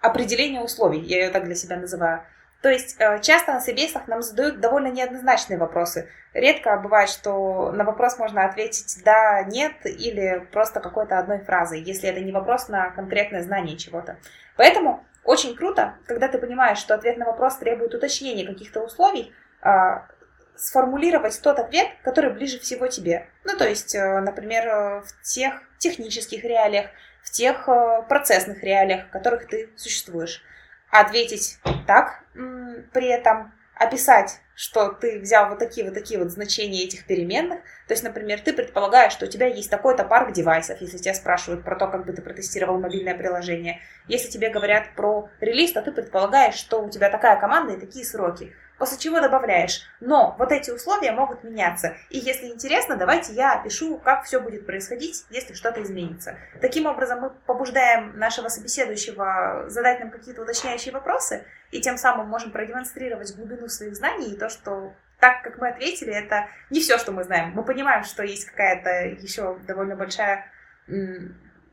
определения 0.00 0.62
условий, 0.62 1.00
я 1.00 1.26
ее 1.26 1.30
так 1.30 1.44
для 1.44 1.54
себя 1.54 1.76
называю. 1.76 2.24
То 2.62 2.68
есть 2.68 2.96
э, 2.98 3.20
часто 3.22 3.52
на 3.52 3.60
собесах 3.60 4.06
нам 4.06 4.22
задают 4.22 4.60
довольно 4.60 4.88
неоднозначные 4.88 5.58
вопросы. 5.58 6.10
Редко 6.34 6.76
бывает, 6.76 7.08
что 7.08 7.72
на 7.72 7.84
вопрос 7.84 8.18
можно 8.18 8.44
ответить 8.44 9.02
да, 9.04 9.42
нет 9.44 9.72
или 9.84 10.46
просто 10.52 10.80
какой-то 10.80 11.18
одной 11.18 11.40
фразой, 11.40 11.80
если 11.80 12.08
это 12.08 12.20
не 12.20 12.32
вопрос 12.32 12.68
на 12.68 12.90
конкретное 12.90 13.42
знание 13.42 13.78
чего-то. 13.78 14.18
Поэтому 14.56 15.04
очень 15.24 15.56
круто, 15.56 15.94
когда 16.06 16.28
ты 16.28 16.38
понимаешь, 16.38 16.78
что 16.78 16.94
ответ 16.94 17.16
на 17.16 17.24
вопрос 17.24 17.56
требует 17.56 17.94
уточнения 17.94 18.46
каких-то 18.46 18.80
условий, 18.80 19.32
э, 19.62 19.70
сформулировать 20.54 21.40
тот 21.42 21.58
ответ, 21.58 21.88
который 22.02 22.30
ближе 22.30 22.58
всего 22.58 22.86
тебе. 22.86 23.26
Ну, 23.44 23.56
то 23.56 23.66
есть, 23.66 23.94
э, 23.94 24.20
например, 24.20 24.66
э, 24.66 25.02
в 25.02 25.22
тех 25.22 25.54
технических 25.78 26.44
реалиях, 26.44 26.90
в 27.22 27.30
тех 27.30 27.68
процессных 28.08 28.62
реалиях, 28.62 29.06
в 29.06 29.10
которых 29.10 29.46
ты 29.46 29.70
существуешь. 29.76 30.42
Ответить 30.90 31.58
так, 31.86 32.24
при 32.34 33.06
этом 33.06 33.52
описать, 33.74 34.40
что 34.54 34.90
ты 34.90 35.20
взял 35.20 35.48
вот 35.48 35.58
такие 35.58 35.86
вот 35.86 35.94
такие 35.94 36.20
вот 36.20 36.30
значения 36.30 36.84
этих 36.84 37.06
переменных. 37.06 37.60
То 37.88 37.94
есть, 37.94 38.02
например, 38.02 38.40
ты 38.40 38.52
предполагаешь, 38.52 39.12
что 39.12 39.24
у 39.24 39.28
тебя 39.28 39.46
есть 39.46 39.70
такой-то 39.70 40.04
парк 40.04 40.32
девайсов, 40.32 40.82
если 40.82 40.98
тебя 40.98 41.14
спрашивают 41.14 41.64
про 41.64 41.76
то, 41.76 41.86
как 41.86 42.04
бы 42.04 42.12
ты 42.12 42.20
протестировал 42.20 42.78
мобильное 42.78 43.14
приложение. 43.14 43.80
Если 44.06 44.28
тебе 44.28 44.50
говорят 44.50 44.94
про 44.94 45.30
релиз, 45.40 45.72
то 45.72 45.80
ты 45.80 45.92
предполагаешь, 45.92 46.56
что 46.56 46.82
у 46.82 46.90
тебя 46.90 47.08
такая 47.08 47.40
команда 47.40 47.72
и 47.72 47.80
такие 47.80 48.04
сроки 48.04 48.52
после 48.80 48.98
чего 48.98 49.20
добавляешь. 49.20 49.82
Но 50.00 50.34
вот 50.38 50.50
эти 50.50 50.70
условия 50.70 51.12
могут 51.12 51.44
меняться. 51.44 51.96
И 52.08 52.18
если 52.18 52.46
интересно, 52.46 52.96
давайте 52.96 53.34
я 53.34 53.52
опишу, 53.52 53.98
как 53.98 54.24
все 54.24 54.40
будет 54.40 54.64
происходить, 54.64 55.26
если 55.28 55.52
что-то 55.52 55.82
изменится. 55.82 56.38
Таким 56.62 56.86
образом, 56.86 57.20
мы 57.20 57.30
побуждаем 57.30 58.18
нашего 58.18 58.48
собеседующего 58.48 59.66
задать 59.68 60.00
нам 60.00 60.10
какие-то 60.10 60.42
уточняющие 60.42 60.94
вопросы, 60.94 61.44
и 61.70 61.80
тем 61.82 61.98
самым 61.98 62.28
можем 62.28 62.50
продемонстрировать 62.52 63.36
глубину 63.36 63.68
своих 63.68 63.94
знаний 63.94 64.32
и 64.32 64.36
то, 64.36 64.48
что 64.48 64.94
так, 65.20 65.42
как 65.42 65.58
мы 65.58 65.68
ответили, 65.68 66.14
это 66.14 66.48
не 66.70 66.80
все, 66.80 66.96
что 66.96 67.12
мы 67.12 67.24
знаем. 67.24 67.50
Мы 67.50 67.62
понимаем, 67.62 68.04
что 68.04 68.22
есть 68.22 68.46
какая-то 68.46 69.08
еще 69.22 69.58
довольно 69.66 69.94
большая 69.94 70.46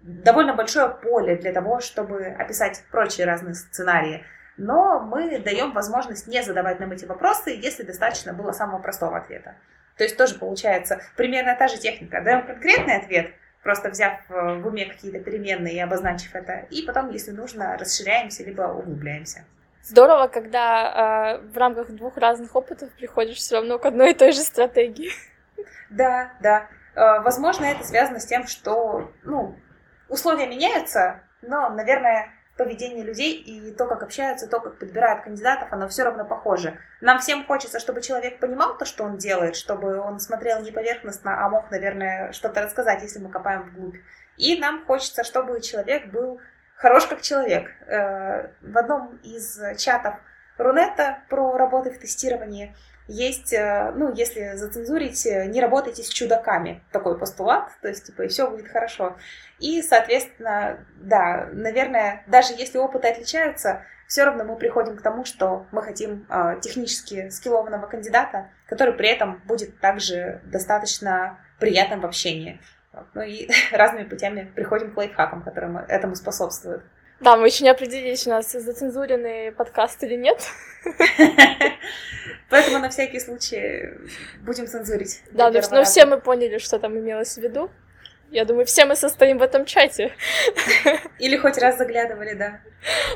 довольно 0.01 0.53
большое 0.53 0.89
поле 0.89 1.35
для 1.37 1.51
того, 1.51 1.79
чтобы 1.79 2.25
описать 2.25 2.83
прочие 2.91 3.25
разные 3.25 3.55
сценарии 3.55 4.25
но 4.57 4.99
мы 4.99 5.39
даем 5.39 5.71
возможность 5.71 6.27
не 6.27 6.41
задавать 6.43 6.79
нам 6.79 6.91
эти 6.91 7.05
вопросы, 7.05 7.51
если 7.51 7.83
достаточно 7.83 8.33
было 8.33 8.51
самого 8.51 8.81
простого 8.81 9.17
ответа. 9.17 9.55
То 9.97 10.03
есть 10.03 10.17
тоже 10.17 10.35
получается 10.35 11.01
примерно 11.15 11.55
та 11.55 11.67
же 11.67 11.77
техника. 11.77 12.21
Даем 12.21 12.45
конкретный 12.45 12.97
ответ, 12.97 13.31
просто 13.63 13.89
взяв 13.89 14.19
э, 14.29 14.59
в 14.59 14.67
уме 14.67 14.85
какие-то 14.85 15.19
переменные 15.19 15.75
и 15.75 15.79
обозначив 15.79 16.35
это, 16.35 16.65
и 16.69 16.83
потом, 16.83 17.09
если 17.09 17.31
нужно, 17.31 17.77
расширяемся 17.77 18.43
либо 18.43 18.63
углубляемся. 18.63 19.45
Здорово, 19.83 20.27
когда 20.27 21.39
э, 21.39 21.47
в 21.47 21.57
рамках 21.57 21.89
двух 21.91 22.17
разных 22.17 22.55
опытов 22.55 22.89
приходишь 22.91 23.37
все 23.37 23.55
равно 23.55 23.79
к 23.79 23.85
одной 23.85 24.11
и 24.11 24.13
той 24.13 24.31
же 24.31 24.41
стратегии. 24.41 25.11
Да, 25.89 26.33
да. 26.41 26.67
Э, 26.95 27.21
возможно, 27.21 27.65
это 27.65 27.83
связано 27.85 28.19
с 28.19 28.25
тем, 28.25 28.47
что 28.47 29.11
ну, 29.23 29.55
условия 30.09 30.47
меняются, 30.47 31.21
но, 31.41 31.69
наверное, 31.69 32.33
поведение 32.57 33.03
людей 33.03 33.33
и 33.33 33.71
то, 33.71 33.85
как 33.85 34.03
общаются, 34.03 34.47
то, 34.47 34.59
как 34.59 34.79
подбирают 34.79 35.23
кандидатов, 35.23 35.69
оно 35.71 35.87
все 35.87 36.03
равно 36.03 36.25
похоже. 36.25 36.77
Нам 37.01 37.19
всем 37.19 37.45
хочется, 37.45 37.79
чтобы 37.79 38.01
человек 38.01 38.39
понимал 38.39 38.77
то, 38.77 38.85
что 38.85 39.03
он 39.03 39.17
делает, 39.17 39.55
чтобы 39.55 39.99
он 39.99 40.19
смотрел 40.19 40.61
не 40.61 40.71
поверхностно, 40.71 41.45
а 41.45 41.49
мог, 41.49 41.69
наверное, 41.71 42.31
что-то 42.31 42.61
рассказать, 42.61 43.01
если 43.03 43.19
мы 43.19 43.29
копаем 43.29 43.63
вглубь. 43.63 43.97
И 44.37 44.59
нам 44.59 44.85
хочется, 44.85 45.23
чтобы 45.23 45.61
человек 45.61 46.07
был 46.07 46.39
хорош 46.75 47.05
как 47.07 47.21
человек. 47.21 47.69
Э, 47.87 48.49
в 48.61 48.77
одном 48.77 49.17
из 49.23 49.59
чатов 49.77 50.15
Рунета 50.57 51.19
про 51.29 51.55
работы 51.55 51.91
в 51.91 51.99
тестировании. 51.99 52.75
Есть, 53.07 53.53
э, 53.53 53.93
ну, 53.95 54.13
если 54.13 54.55
зацензурить, 54.55 55.25
э, 55.25 55.45
не 55.45 55.61
работайте 55.61 56.03
с 56.03 56.09
чудаками. 56.09 56.83
Такой 56.91 57.17
постулат, 57.17 57.69
то 57.81 57.87
есть, 57.87 58.05
типа, 58.05 58.23
и 58.23 58.27
все 58.27 58.49
будет 58.49 58.67
хорошо. 58.67 59.15
И, 59.59 59.81
соответственно, 59.81 60.85
да, 60.97 61.47
наверное, 61.53 62.23
даже 62.27 62.53
если 62.53 62.77
опыты 62.77 63.07
отличаются, 63.07 63.83
все 64.07 64.23
равно 64.23 64.43
мы 64.43 64.57
приходим 64.57 64.97
к 64.97 65.01
тому, 65.01 65.25
что 65.25 65.67
мы 65.71 65.81
хотим 65.83 66.25
э, 66.29 66.59
технически 66.61 67.29
скиллованного 67.29 67.87
кандидата, 67.87 68.49
который 68.67 68.93
при 68.93 69.09
этом 69.09 69.41
будет 69.45 69.79
также 69.79 70.41
достаточно 70.45 71.39
приятным 71.59 72.01
в 72.01 72.05
общении. 72.05 72.59
Ну 73.13 73.21
и 73.21 73.49
разными 73.71 74.03
путями 74.03 74.51
приходим 74.55 74.93
к 74.93 74.97
лайфхакам, 74.97 75.43
которые 75.43 75.85
этому 75.87 76.15
способствуют. 76.15 76.83
Да, 77.19 77.35
мы 77.35 77.47
еще 77.47 77.63
не 77.63 77.69
определились, 77.69 78.27
у 78.27 78.29
нас 78.29 78.51
зацензуренный 78.51 79.51
подкаст 79.51 80.03
или 80.03 80.15
нет. 80.15 80.39
Поэтому 82.49 82.79
на 82.79 82.89
всякий 82.89 83.19
случай 83.19 83.89
будем 84.41 84.67
цензурить. 84.67 85.21
Да, 85.31 85.51
ну 85.71 85.83
все 85.83 86.05
мы 86.05 86.19
поняли, 86.19 86.59
что 86.59 86.79
там 86.79 86.97
имелось 86.97 87.35
в 87.35 87.41
виду. 87.41 87.71
Я 88.29 88.43
думаю, 88.43 88.65
все 88.65 88.85
мы 88.85 88.95
состоим 88.95 89.37
в 89.37 89.41
этом 89.41 89.65
чате. 89.65 90.13
Или 91.19 91.37
хоть 91.37 91.57
раз 91.57 91.77
заглядывали, 91.77 92.33
да. 92.33 92.59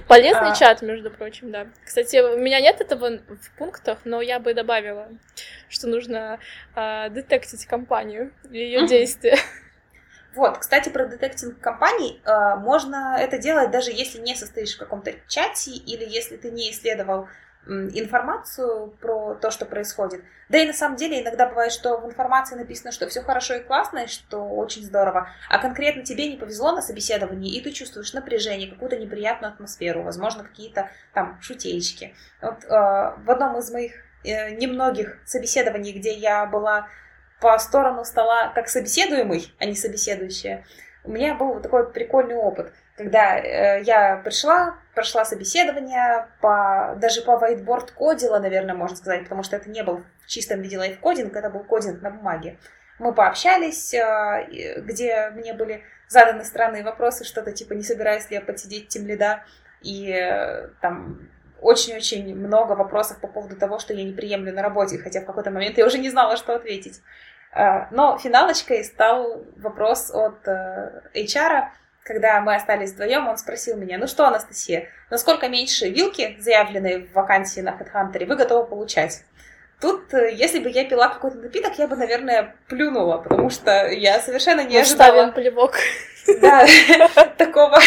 Полезный 0.08 0.51
а... 0.51 0.55
чат, 0.55 0.81
между 0.81 1.12
прочим, 1.12 1.51
да. 1.51 1.67
Кстати, 1.84 2.17
у 2.17 2.38
меня 2.38 2.62
нет 2.62 2.79
этого 2.79 3.17
в 3.17 3.58
пунктах, 3.58 4.00
но 4.05 4.22
я 4.22 4.39
бы 4.39 4.53
добавила, 4.53 5.10
что 5.67 5.88
нужно 5.88 6.39
э, 6.75 7.10
детектить 7.10 7.65
компанию 7.65 8.31
и 8.50 8.60
ее 8.60 8.88
действия. 8.88 9.38
Вот, 10.35 10.59
кстати, 10.59 10.89
про 10.89 11.05
детектинг 11.05 11.59
компаний 11.59 12.21
э, 12.23 12.55
можно 12.55 13.17
это 13.19 13.38
делать 13.38 13.71
даже 13.71 13.91
если 13.91 14.19
не 14.19 14.35
состоишь 14.35 14.75
в 14.75 14.79
каком-то 14.79 15.13
чате 15.27 15.71
или 15.71 16.05
если 16.05 16.38
ты 16.38 16.51
не 16.51 16.71
исследовал 16.71 17.27
информацию 17.67 18.88
про 19.00 19.35
то, 19.35 19.51
что 19.51 19.65
происходит. 19.65 20.23
Да 20.50 20.57
и 20.57 20.65
на 20.65 20.73
самом 20.73 20.95
деле 20.95 21.21
иногда 21.21 21.47
бывает, 21.47 21.71
что 21.71 21.97
в 21.97 22.05
информации 22.07 22.55
написано, 22.55 22.91
что 22.91 23.07
все 23.07 23.21
хорошо 23.21 23.55
и 23.55 23.63
классно, 23.63 24.00
и 24.00 24.07
что 24.07 24.39
очень 24.39 24.83
здорово, 24.83 25.29
а 25.47 25.59
конкретно 25.59 26.03
тебе 26.03 26.27
не 26.29 26.38
повезло 26.38 26.71
на 26.71 26.81
собеседовании, 26.81 27.55
и 27.55 27.61
ты 27.61 27.71
чувствуешь 27.71 28.13
напряжение, 28.13 28.69
какую-то 28.69 28.97
неприятную 28.97 29.53
атмосферу, 29.53 30.01
возможно, 30.01 30.43
какие-то 30.43 30.89
там 31.13 31.39
шутеечки. 31.41 32.15
Вот 32.41 32.63
э, 32.63 32.67
в 32.69 33.29
одном 33.29 33.57
из 33.57 33.71
моих 33.71 33.93
э, 34.23 34.55
немногих 34.55 35.19
собеседований, 35.25 35.93
где 35.93 36.13
я 36.13 36.47
была 36.47 36.88
по 37.41 37.57
сторону 37.57 38.05
стола 38.05 38.51
как 38.53 38.69
собеседуемый, 38.69 39.51
а 39.60 39.65
не 39.65 39.75
собеседующая, 39.75 40.63
у 41.03 41.12
меня 41.12 41.33
был 41.33 41.53
вот 41.53 41.63
такой 41.63 41.91
прикольный 41.91 42.36
опыт, 42.36 42.71
когда 42.95 43.39
э, 43.39 43.81
я 43.83 44.17
пришла, 44.17 44.75
прошла 44.93 45.25
собеседование, 45.25 46.27
по, 46.39 46.95
даже 46.98 47.24
по 47.24 47.31
whiteboard 47.31 47.93
кодила, 47.93 48.38
наверное, 48.38 48.75
можно 48.75 48.95
сказать, 48.95 49.24
потому 49.24 49.41
что 49.41 49.55
это 49.55 49.69
не 49.69 49.83
был 49.83 50.03
в 50.24 50.27
чистом 50.27 50.62
виде 50.62 50.77
лайфкодинг, 50.77 51.36
это 51.36 51.50
был 51.50 51.63
кодинг 51.63 52.01
на 52.03 52.12
бумаге. 52.12 52.60
Мы 53.00 53.13
пообщались, 53.13 53.95
э, 53.95 54.77
где 54.77 55.31
мне 55.31 55.55
были 55.55 55.83
заданы 56.07 56.45
странные 56.45 56.83
вопросы, 56.83 57.24
что-то 57.24 57.51
типа, 57.51 57.74
не 57.74 57.83
собираюсь 57.83 58.29
ли 58.29 58.36
я 58.36 58.41
подсидеть 58.41 58.89
тем 58.89 59.07
лида, 59.07 59.43
и 59.81 60.12
э, 60.12 60.67
там 60.81 61.27
очень-очень 61.61 62.35
много 62.35 62.73
вопросов 62.73 63.19
по 63.19 63.27
поводу 63.27 63.55
того, 63.55 63.79
что 63.79 63.93
я 63.93 64.03
не 64.03 64.13
приемлю 64.13 64.53
на 64.53 64.61
работе, 64.61 64.97
хотя 64.97 65.21
в 65.21 65.25
какой-то 65.25 65.51
момент 65.51 65.77
я 65.77 65.85
уже 65.85 65.97
не 65.97 66.09
знала, 66.09 66.37
что 66.37 66.55
ответить. 66.55 67.01
Э, 67.53 67.85
но 67.91 68.17
финалочкой 68.17 68.83
стал 68.83 69.43
вопрос 69.57 70.11
от 70.11 70.47
э, 70.47 71.01
HR, 71.13 71.65
когда 72.03 72.41
мы 72.41 72.55
остались 72.55 72.93
вдвоем, 72.93 73.27
он 73.27 73.37
спросил 73.37 73.77
меня, 73.77 73.97
ну 73.97 74.07
что, 74.07 74.25
Анастасия, 74.25 74.89
насколько 75.09 75.47
меньше 75.47 75.89
вилки, 75.89 76.37
заявленные 76.39 77.05
в 77.05 77.13
вакансии 77.13 77.61
на 77.61 77.69
HeadHunter, 77.69 78.25
вы 78.25 78.35
готовы 78.35 78.65
получать? 78.65 79.23
Тут, 79.79 80.13
э, 80.13 80.33
если 80.33 80.59
бы 80.59 80.69
я 80.69 80.85
пила 80.85 81.09
какой-то 81.09 81.37
напиток, 81.37 81.77
я 81.77 81.87
бы, 81.87 81.95
наверное, 81.95 82.55
плюнула, 82.67 83.17
потому 83.17 83.49
что 83.49 83.87
я 83.87 84.19
совершенно 84.19 84.63
не 84.63 84.77
ожидала... 84.77 85.11
Ставим 85.11 85.33
плевок. 85.33 85.75
Да, 86.39 86.65
такого 87.37 87.79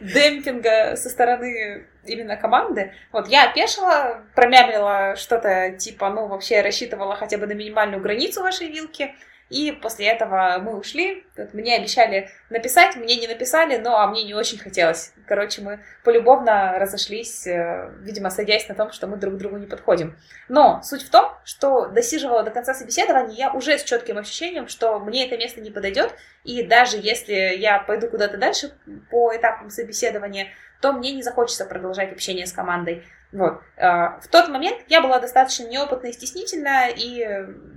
демпинга 0.00 0.96
со 0.96 1.08
стороны 1.08 1.86
именно 2.04 2.36
команды. 2.36 2.92
Вот 3.12 3.28
я 3.28 3.50
опешила, 3.50 4.22
промямлила 4.34 5.16
что-то 5.16 5.72
типа, 5.72 6.10
ну, 6.10 6.26
вообще 6.26 6.60
рассчитывала 6.62 7.16
хотя 7.16 7.38
бы 7.38 7.46
на 7.46 7.52
минимальную 7.52 8.02
границу 8.02 8.42
вашей 8.42 8.68
вилки, 8.68 9.14
и 9.50 9.72
после 9.72 10.06
этого 10.06 10.58
мы 10.62 10.78
ушли. 10.78 11.26
Вот 11.36 11.52
мне 11.54 11.76
обещали 11.76 12.30
написать, 12.48 12.96
мне 12.96 13.16
не 13.16 13.26
написали, 13.26 13.76
но 13.76 13.98
а 13.98 14.06
мне 14.06 14.22
не 14.22 14.32
очень 14.32 14.58
хотелось. 14.58 15.12
Короче, 15.26 15.60
мы 15.60 15.80
полюбовно 16.04 16.78
разошлись, 16.78 17.46
э, 17.46 17.90
видимо, 18.00 18.30
садясь 18.30 18.68
на 18.68 18.76
том, 18.76 18.92
что 18.92 19.08
мы 19.08 19.16
друг 19.16 19.36
другу 19.36 19.56
не 19.56 19.66
подходим. 19.66 20.16
Но 20.48 20.80
суть 20.82 21.02
в 21.02 21.10
том, 21.10 21.32
что 21.44 21.86
досиживала 21.86 22.44
до 22.44 22.52
конца 22.52 22.74
собеседования 22.74 23.34
я 23.36 23.52
уже 23.52 23.76
с 23.76 23.82
четким 23.82 24.18
ощущением, 24.18 24.68
что 24.68 25.00
мне 25.00 25.26
это 25.26 25.36
место 25.36 25.60
не 25.60 25.70
подойдет, 25.70 26.14
и 26.44 26.62
даже 26.62 26.96
если 26.96 27.32
я 27.32 27.80
пойду 27.80 28.08
куда-то 28.08 28.38
дальше 28.38 28.72
по 29.10 29.34
этапам 29.34 29.70
собеседования, 29.70 30.46
то 30.80 30.92
мне 30.92 31.12
не 31.12 31.22
захочется 31.22 31.66
продолжать 31.66 32.12
общение 32.12 32.46
с 32.46 32.52
командой. 32.52 33.04
Вот. 33.32 33.60
А, 33.76 34.18
в 34.20 34.28
тот 34.28 34.48
момент 34.48 34.82
я 34.88 35.00
была 35.00 35.20
достаточно 35.20 35.68
неопытная 35.68 36.10
и 36.10 36.14
стеснительная, 36.14 36.88
и, 36.88 37.18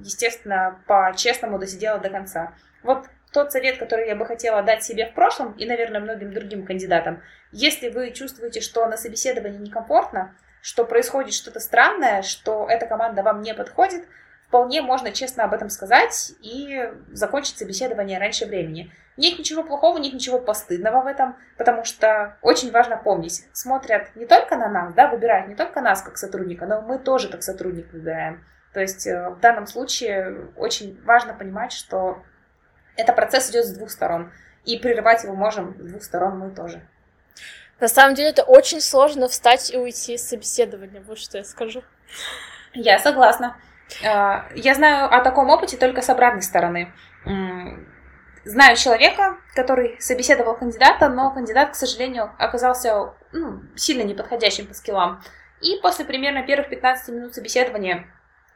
естественно, 0.04 0.80
по-честному 0.88 1.60
досидела 1.60 2.00
до 2.00 2.10
конца. 2.10 2.54
Вот 2.82 3.06
тот 3.32 3.52
совет, 3.52 3.78
который 3.78 4.08
я 4.08 4.16
бы 4.16 4.26
хотела 4.26 4.62
дать 4.62 4.84
себе 4.84 5.08
в 5.08 5.14
прошлом, 5.14 5.54
и, 5.54 5.66
наверное, 5.66 6.02
многим 6.02 6.34
другим 6.34 6.66
кандидатам, 6.66 7.22
если 7.52 7.90
вы 7.90 8.12
чувствуете, 8.12 8.62
что 8.62 8.86
на 8.88 8.98
собеседовании 8.98 9.60
некомфортно, 9.60 10.36
что 10.62 10.86
происходит 10.86 11.34
что-то 11.34 11.60
странное, 11.60 12.22
что 12.22 12.68
эта 12.70 12.86
команда 12.86 13.22
вам 13.22 13.42
не 13.42 13.54
подходит, 13.54 14.06
вполне 14.54 14.84
можно 14.84 15.12
честно 15.12 15.46
об 15.46 15.54
этом 15.56 15.72
сказать 15.72 16.34
и 16.40 16.88
закончить 17.12 17.58
собеседование 17.58 18.20
раньше 18.20 18.46
времени. 18.46 18.94
Нет 19.18 19.40
ничего 19.40 19.64
плохого, 19.64 19.98
нет 19.98 20.14
ничего 20.14 20.38
постыдного 20.38 21.02
в 21.02 21.08
этом, 21.08 21.36
потому 21.58 21.84
что 21.86 22.38
очень 22.44 22.72
важно 22.72 22.98
помнить, 22.98 23.46
смотрят 23.52 24.16
не 24.16 24.28
только 24.28 24.56
на 24.56 24.70
нас, 24.70 24.94
да, 24.94 25.08
выбирают 25.08 25.48
не 25.48 25.56
только 25.56 25.82
нас 25.82 26.04
как 26.04 26.20
сотрудника, 26.20 26.68
но 26.68 26.82
мы 26.82 27.00
тоже 27.00 27.30
как 27.30 27.42
сотрудник 27.42 27.92
выбираем. 27.92 28.46
То 28.76 28.80
есть 28.80 29.08
э, 29.08 29.32
в 29.32 29.40
данном 29.40 29.66
случае 29.66 30.50
очень 30.56 31.04
важно 31.04 31.34
понимать, 31.34 31.72
что 31.72 32.22
это 32.96 33.12
процесс 33.12 33.50
идет 33.50 33.66
с 33.66 33.74
двух 33.74 33.90
сторон, 33.90 34.32
и 34.66 34.78
прерывать 34.78 35.24
его 35.24 35.34
можем 35.34 35.76
с 35.80 35.90
двух 35.90 36.04
сторон 36.04 36.38
мы 36.38 36.52
тоже. 36.52 36.88
На 37.80 37.88
самом 37.88 38.14
деле 38.14 38.30
это 38.30 38.44
очень 38.44 38.82
сложно 38.82 39.28
встать 39.28 39.74
и 39.74 39.78
уйти 39.78 40.14
из 40.14 40.30
собеседования, 40.30 41.02
вот 41.02 41.18
что 41.18 41.40
я 41.40 41.44
скажу. 41.44 41.82
Я 42.76 43.00
согласна. 43.00 43.58
Э, 44.02 44.44
я 44.56 44.76
знаю 44.76 45.14
о 45.14 45.22
таком 45.22 45.50
опыте 45.50 45.78
только 45.78 46.02
с 46.02 46.10
обратной 46.10 46.42
стороны 46.42 46.94
Знаю 48.46 48.76
человека, 48.76 49.38
который 49.56 49.96
собеседовал 50.02 50.58
кандидата, 50.58 51.08
но 51.08 51.32
кандидат, 51.32 51.72
к 51.72 51.76
сожалению, 51.76 52.32
оказался 52.38 53.14
ну, 53.32 53.62
сильно 53.76 54.04
неподходящим 54.04 54.68
по 54.68 54.74
скиллам. 54.74 55.24
И 55.62 55.80
после 55.82 56.04
примерно 56.04 56.44
первых 56.44 56.70
15 56.70 57.16
минут 57.16 57.34
собеседования 57.34 58.06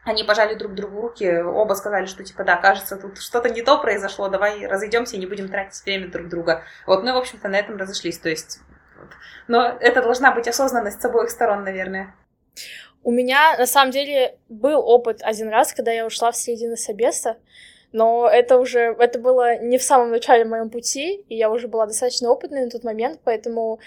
они 0.04 0.26
пожали 0.26 0.56
друг 0.56 0.74
другу 0.74 1.02
руки, 1.02 1.42
оба 1.42 1.74
сказали, 1.74 2.06
что 2.06 2.24
типа 2.24 2.44
да, 2.44 2.58
кажется, 2.58 2.98
тут 2.98 3.18
что-то 3.18 3.50
не 3.50 3.62
то 3.62 3.78
произошло, 3.78 4.28
давай 4.28 4.66
разойдемся 4.66 5.16
и 5.16 5.20
не 5.20 5.26
будем 5.26 5.48
тратить 5.48 5.82
время 5.86 6.10
друг 6.10 6.28
друга. 6.28 6.64
Вот, 6.86 7.04
ну 7.04 7.12
и, 7.12 7.14
в 7.14 7.18
общем-то, 7.18 7.48
на 7.48 7.56
этом 7.56 7.78
разошлись. 7.78 8.20
То 8.20 8.30
есть, 8.30 8.60
вот. 9.00 9.12
но 9.48 9.68
это 9.80 10.02
должна 10.02 10.34
быть 10.34 10.50
осознанность 10.50 11.02
с 11.02 11.06
обоих 11.06 11.30
сторон, 11.30 11.64
наверное. 11.64 12.14
У 13.04 13.12
меня, 13.12 13.56
на 13.58 13.66
самом 13.66 13.92
деле, 13.92 14.38
был 14.50 14.80
опыт 14.80 15.20
один 15.22 15.50
раз, 15.50 15.74
когда 15.74 15.92
я 15.92 16.06
ушла 16.06 16.32
в 16.32 16.38
середину 16.38 16.76
собеса, 16.76 17.38
но 17.92 18.28
это 18.28 18.58
уже, 18.58 18.96
это 19.00 19.20
было 19.20 19.60
не 19.60 19.78
в 19.78 19.84
самом 19.84 20.12
начале 20.12 20.44
моем 20.44 20.70
пути, 20.70 21.24
и 21.30 21.36
я 21.36 21.50
уже 21.50 21.68
была 21.68 21.86
достаточно 21.86 22.30
опытной 22.30 22.66
на 22.66 22.70
тот 22.70 22.84
момент, 22.84 23.22
поэтому 23.24 23.80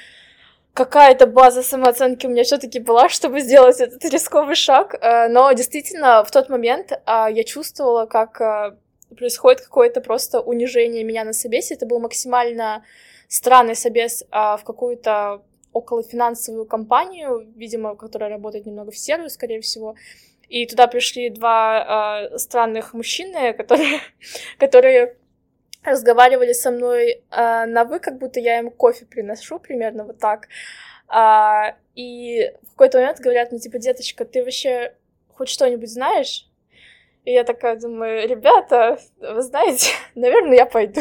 какая-то 0.73 1.27
база 1.27 1.63
самооценки 1.63 2.27
у 2.27 2.31
меня 2.31 2.45
все-таки 2.45 2.81
была, 2.81 3.09
чтобы 3.09 3.41
сделать 3.41 3.81
этот 3.81 4.05
рисковый 4.05 4.55
шаг. 4.55 4.95
Э, 5.01 5.29
но 5.29 5.53
действительно, 5.53 6.25
в 6.25 6.31
тот 6.31 6.49
момент 6.49 6.93
а, 7.07 7.31
я 7.31 7.45
чувствовала, 7.45 8.07
как 8.07 8.41
э, 8.41 8.77
происходит 9.17 9.61
какое-то 9.61 10.01
просто 10.01 10.41
унижение 10.41 11.05
меня 11.05 11.25
на 11.25 11.33
собесе. 11.33 11.75
Это 11.75 11.87
был 11.87 11.99
максимально 11.99 12.85
странный 13.29 13.77
собес 13.77 14.25
а, 14.31 14.57
в 14.57 14.65
какую-то 14.65 15.43
около 15.73 16.03
финансовую 16.03 16.67
компанию, 16.67 17.47
видимо, 17.57 17.97
которая 17.97 18.31
работает 18.31 18.67
немного 18.67 18.91
в 18.91 18.99
сервис, 18.99 19.35
скорее 19.35 19.61
всего 19.61 19.95
и 20.51 20.67
туда 20.67 20.89
пришли 20.89 21.31
два 21.31 22.29
э, 22.33 22.39
странных 22.39 22.93
мужчины, 22.93 23.53
которые, 23.57 24.01
которые 24.59 25.17
разговаривали 25.83 26.53
со 26.53 26.71
мной 26.71 27.23
э, 27.31 27.67
на 27.67 27.85
вы, 27.85 28.01
как 28.01 28.19
будто 28.19 28.41
я 28.41 28.59
им 28.59 28.71
кофе 28.71 29.07
приношу, 29.07 29.59
примерно 29.61 30.05
вот 30.05 30.19
так. 30.19 30.49
А, 31.09 31.77
и 31.95 32.53
в 32.65 32.71
какой-то 32.73 32.99
момент 32.99 33.21
говорят 33.21 33.53
мне, 33.53 33.61
типа, 33.61 33.79
деточка, 33.79 34.25
ты 34.25 34.45
вообще 34.45 34.95
хоть 35.29 35.49
что-нибудь 35.49 35.91
знаешь? 35.91 36.47
И 37.25 37.33
я 37.33 37.45
такая 37.45 37.77
думаю, 37.77 38.29
ребята, 38.29 38.99
вы 39.21 39.43
знаете, 39.43 39.93
наверное, 40.15 40.57
я 40.57 40.67
пойду. 40.67 41.01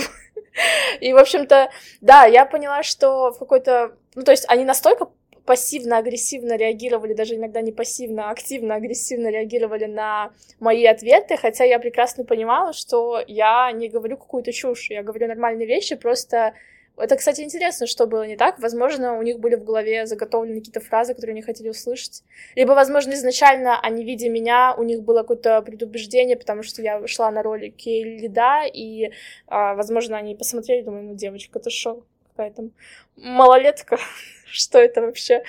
И, 0.99 1.13
в 1.13 1.17
общем-то, 1.17 1.69
да, 2.01 2.25
я 2.25 2.45
поняла, 2.45 2.83
что 2.83 3.31
в 3.31 3.39
какой-то... 3.39 3.95
Ну, 4.15 4.23
то 4.23 4.31
есть 4.31 4.45
они 4.47 4.65
настолько 4.65 5.09
пассивно-агрессивно 5.45 6.57
реагировали, 6.57 7.13
даже 7.13 7.35
иногда 7.35 7.61
не 7.61 7.71
пассивно, 7.71 8.29
а 8.29 8.31
активно-агрессивно 8.31 9.29
реагировали 9.29 9.85
на 9.85 10.31
мои 10.59 10.85
ответы, 10.85 11.37
хотя 11.37 11.63
я 11.63 11.79
прекрасно 11.79 12.23
понимала, 12.23 12.71
что 12.71 13.19
я 13.25 13.71
не 13.71 13.89
говорю 13.89 14.17
какую-то 14.17 14.53
чушь, 14.53 14.91
я 14.91 15.01
говорю 15.01 15.27
нормальные 15.27 15.67
вещи, 15.67 15.95
просто 15.95 16.53
это, 16.99 17.15
кстати, 17.15 17.41
интересно, 17.41 17.87
что 17.87 18.05
было 18.05 18.27
не 18.27 18.35
так. 18.35 18.59
Возможно, 18.59 19.17
у 19.17 19.21
них 19.21 19.39
были 19.39 19.55
в 19.55 19.63
голове 19.63 20.05
заготовлены 20.05 20.59
какие-то 20.59 20.79
фразы, 20.81 21.13
которые 21.13 21.33
они 21.33 21.41
хотели 21.41 21.69
услышать. 21.69 22.23
Либо, 22.55 22.73
возможно, 22.73 23.13
изначально 23.13 23.79
они, 23.79 24.03
видя 24.03 24.29
меня, 24.29 24.75
у 24.77 24.83
них 24.83 25.01
было 25.01 25.21
какое-то 25.21 25.61
предубеждение, 25.61 26.37
потому 26.37 26.63
что 26.63 26.81
я 26.81 27.05
шла 27.07 27.31
на 27.31 27.41
роли 27.41 27.69
кей-лида, 27.69 28.65
и, 28.73 29.11
а, 29.47 29.75
возможно, 29.75 30.17
они 30.17 30.35
посмотрели, 30.35 30.83
думаю, 30.83 31.03
ну, 31.03 31.15
девочка, 31.15 31.59
это 31.59 31.69
шо? 31.69 32.03
Какая 32.31 32.51
там 32.51 32.71
малолетка? 33.15 33.97
что 34.45 34.79
это 34.79 35.01
вообще? 35.01 35.43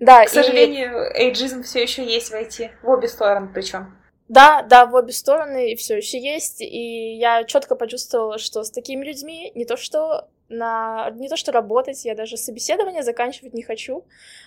Да, 0.00 0.24
К 0.24 0.28
сожалению, 0.28 1.10
и... 1.10 1.24
эйджизм 1.24 1.62
все 1.62 1.82
еще 1.82 2.04
есть 2.04 2.30
в 2.30 2.34
IT, 2.34 2.70
в 2.82 2.88
обе 2.88 3.08
стороны 3.08 3.48
причем. 3.52 3.96
Да, 4.28 4.62
да, 4.62 4.86
в 4.86 4.94
обе 4.94 5.12
стороны 5.12 5.72
и 5.72 5.76
все 5.76 5.96
еще 5.96 6.18
есть. 6.18 6.60
И 6.60 7.16
я 7.16 7.44
четко 7.44 7.76
почувствовала, 7.76 8.38
что 8.38 8.64
с 8.64 8.70
такими 8.70 9.04
людьми 9.04 9.52
не 9.54 9.66
то 9.66 9.76
что 9.76 10.28
на 10.48 11.10
не 11.10 11.28
то 11.28 11.36
что 11.36 11.52
работать, 11.52 12.04
я 12.04 12.14
даже 12.14 12.36
собеседование 12.36 13.02
заканчивать 13.02 13.54
не 13.54 13.62
хочу, 13.62 14.04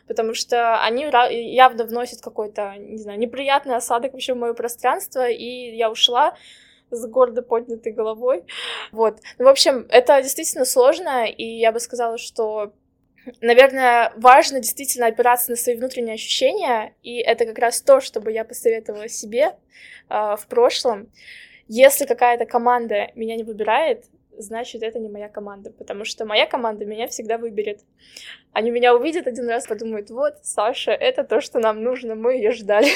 потому 0.08 0.34
что 0.34 0.82
они 0.84 1.04
явно 1.04 1.86
вносят 1.86 2.22
какой-то, 2.22 2.76
не 2.78 2.98
знаю, 2.98 3.20
неприятный 3.20 3.76
осадок 3.76 4.14
вообще 4.14 4.34
в 4.34 4.38
мое 4.38 4.54
пространство, 4.54 5.28
и 5.28 5.76
я 5.76 5.90
ушла 5.90 6.36
с 6.90 7.06
гордо 7.08 7.42
поднятой 7.42 7.92
головой. 7.92 8.46
Вот. 8.92 9.20
Ну, 9.38 9.46
в 9.46 9.50
общем, 9.50 9.88
это 9.90 10.22
действительно 10.22 10.66
сложно, 10.66 11.26
и 11.26 11.44
я 11.44 11.72
бы 11.72 11.80
сказала, 11.80 12.18
что 12.18 12.74
наверное, 13.42 14.14
важно 14.16 14.60
действительно 14.60 15.08
опираться 15.08 15.52
на 15.52 15.58
свои 15.58 15.76
внутренние 15.76 16.14
ощущения, 16.14 16.94
и 17.04 17.18
это 17.18 17.46
как 17.46 17.60
раз 17.60 17.82
то, 17.82 18.00
что 18.00 18.22
бы 18.22 18.32
я 18.32 18.46
посоветовала 18.46 19.10
себе 19.10 19.56
э, 20.10 20.36
в 20.38 20.48
прошлом. 20.48 21.12
Если 21.68 22.06
какая-то 22.06 22.46
команда 22.46 23.12
меня 23.16 23.36
не 23.36 23.44
выбирает, 23.44 24.06
значит, 24.38 24.84
это 24.84 25.00
не 25.00 25.10
моя 25.10 25.30
команда, 25.30 25.72
потому 25.72 26.06
что 26.06 26.26
моя 26.26 26.46
команда 26.46 26.86
меня 26.86 27.08
всегда 27.08 27.38
выберет. 27.38 27.82
Они 28.54 28.72
меня 28.72 28.96
увидят 28.96 29.28
один 29.28 29.50
раз, 29.50 29.68
подумают, 29.68 30.10
вот, 30.10 30.36
Саша, 30.44 30.92
это 30.92 31.24
то, 31.24 31.42
что 31.42 31.60
нам 31.60 31.84
нужно, 31.84 32.16
мы 32.16 32.34
ее 32.34 32.52
ждали. 32.52 32.90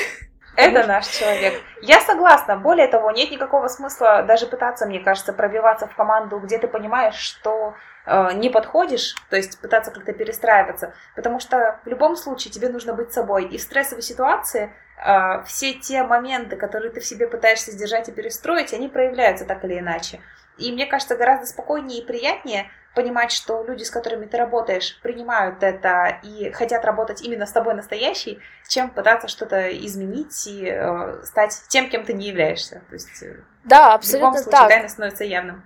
Это 0.55 0.85
наш 0.85 1.07
человек. 1.07 1.61
Я 1.81 2.01
согласна. 2.01 2.57
Более 2.57 2.87
того, 2.87 3.11
нет 3.11 3.31
никакого 3.31 3.67
смысла 3.67 4.23
даже 4.23 4.47
пытаться, 4.47 4.85
мне 4.85 4.99
кажется, 4.99 5.33
пробиваться 5.33 5.87
в 5.87 5.95
команду, 5.95 6.39
где 6.39 6.57
ты 6.57 6.67
понимаешь, 6.67 7.15
что 7.15 7.73
э, 8.05 8.33
не 8.33 8.49
подходишь, 8.49 9.15
то 9.29 9.37
есть 9.37 9.59
пытаться 9.61 9.91
как-то 9.91 10.13
перестраиваться, 10.13 10.93
потому 11.15 11.39
что 11.39 11.79
в 11.85 11.87
любом 11.87 12.15
случае 12.15 12.51
тебе 12.51 12.69
нужно 12.69 12.93
быть 12.93 13.13
собой. 13.13 13.45
И 13.45 13.57
в 13.57 13.61
стрессовой 13.61 14.01
ситуации 14.01 14.73
э, 15.03 15.43
все 15.45 15.73
те 15.73 16.03
моменты, 16.03 16.57
которые 16.57 16.91
ты 16.91 16.99
в 16.99 17.05
себе 17.05 17.27
пытаешься 17.27 17.71
сдержать 17.71 18.09
и 18.09 18.11
перестроить, 18.11 18.73
они 18.73 18.89
проявляются 18.89 19.45
так 19.45 19.63
или 19.63 19.79
иначе. 19.79 20.19
И 20.57 20.71
мне 20.71 20.85
кажется, 20.85 21.15
гораздо 21.15 21.45
спокойнее 21.45 22.01
и 22.01 22.05
приятнее 22.05 22.69
понимать, 22.93 23.31
что 23.31 23.63
люди, 23.63 23.83
с 23.83 23.89
которыми 23.89 24.25
ты 24.25 24.37
работаешь, 24.37 24.99
принимают 25.01 25.63
это 25.63 26.19
и 26.23 26.51
хотят 26.51 26.83
работать 26.83 27.21
именно 27.21 27.45
с 27.45 27.51
тобой 27.51 27.73
настоящий, 27.73 28.39
чем 28.67 28.89
пытаться 28.89 29.27
что-то 29.27 29.69
изменить 29.85 30.45
и 30.47 30.65
э, 30.67 31.23
стать 31.23 31.53
тем, 31.69 31.89
кем 31.89 32.05
ты 32.05 32.13
не 32.13 32.27
являешься. 32.27 32.81
То 32.89 32.93
есть, 32.93 33.23
э, 33.23 33.37
да, 33.63 33.93
абсолютно 33.93 34.31
в 34.31 34.33
любом 34.33 34.43
случае, 34.43 34.59
так. 34.59 34.69
тайна 34.69 34.89
становится 34.89 35.23
явным. 35.23 35.63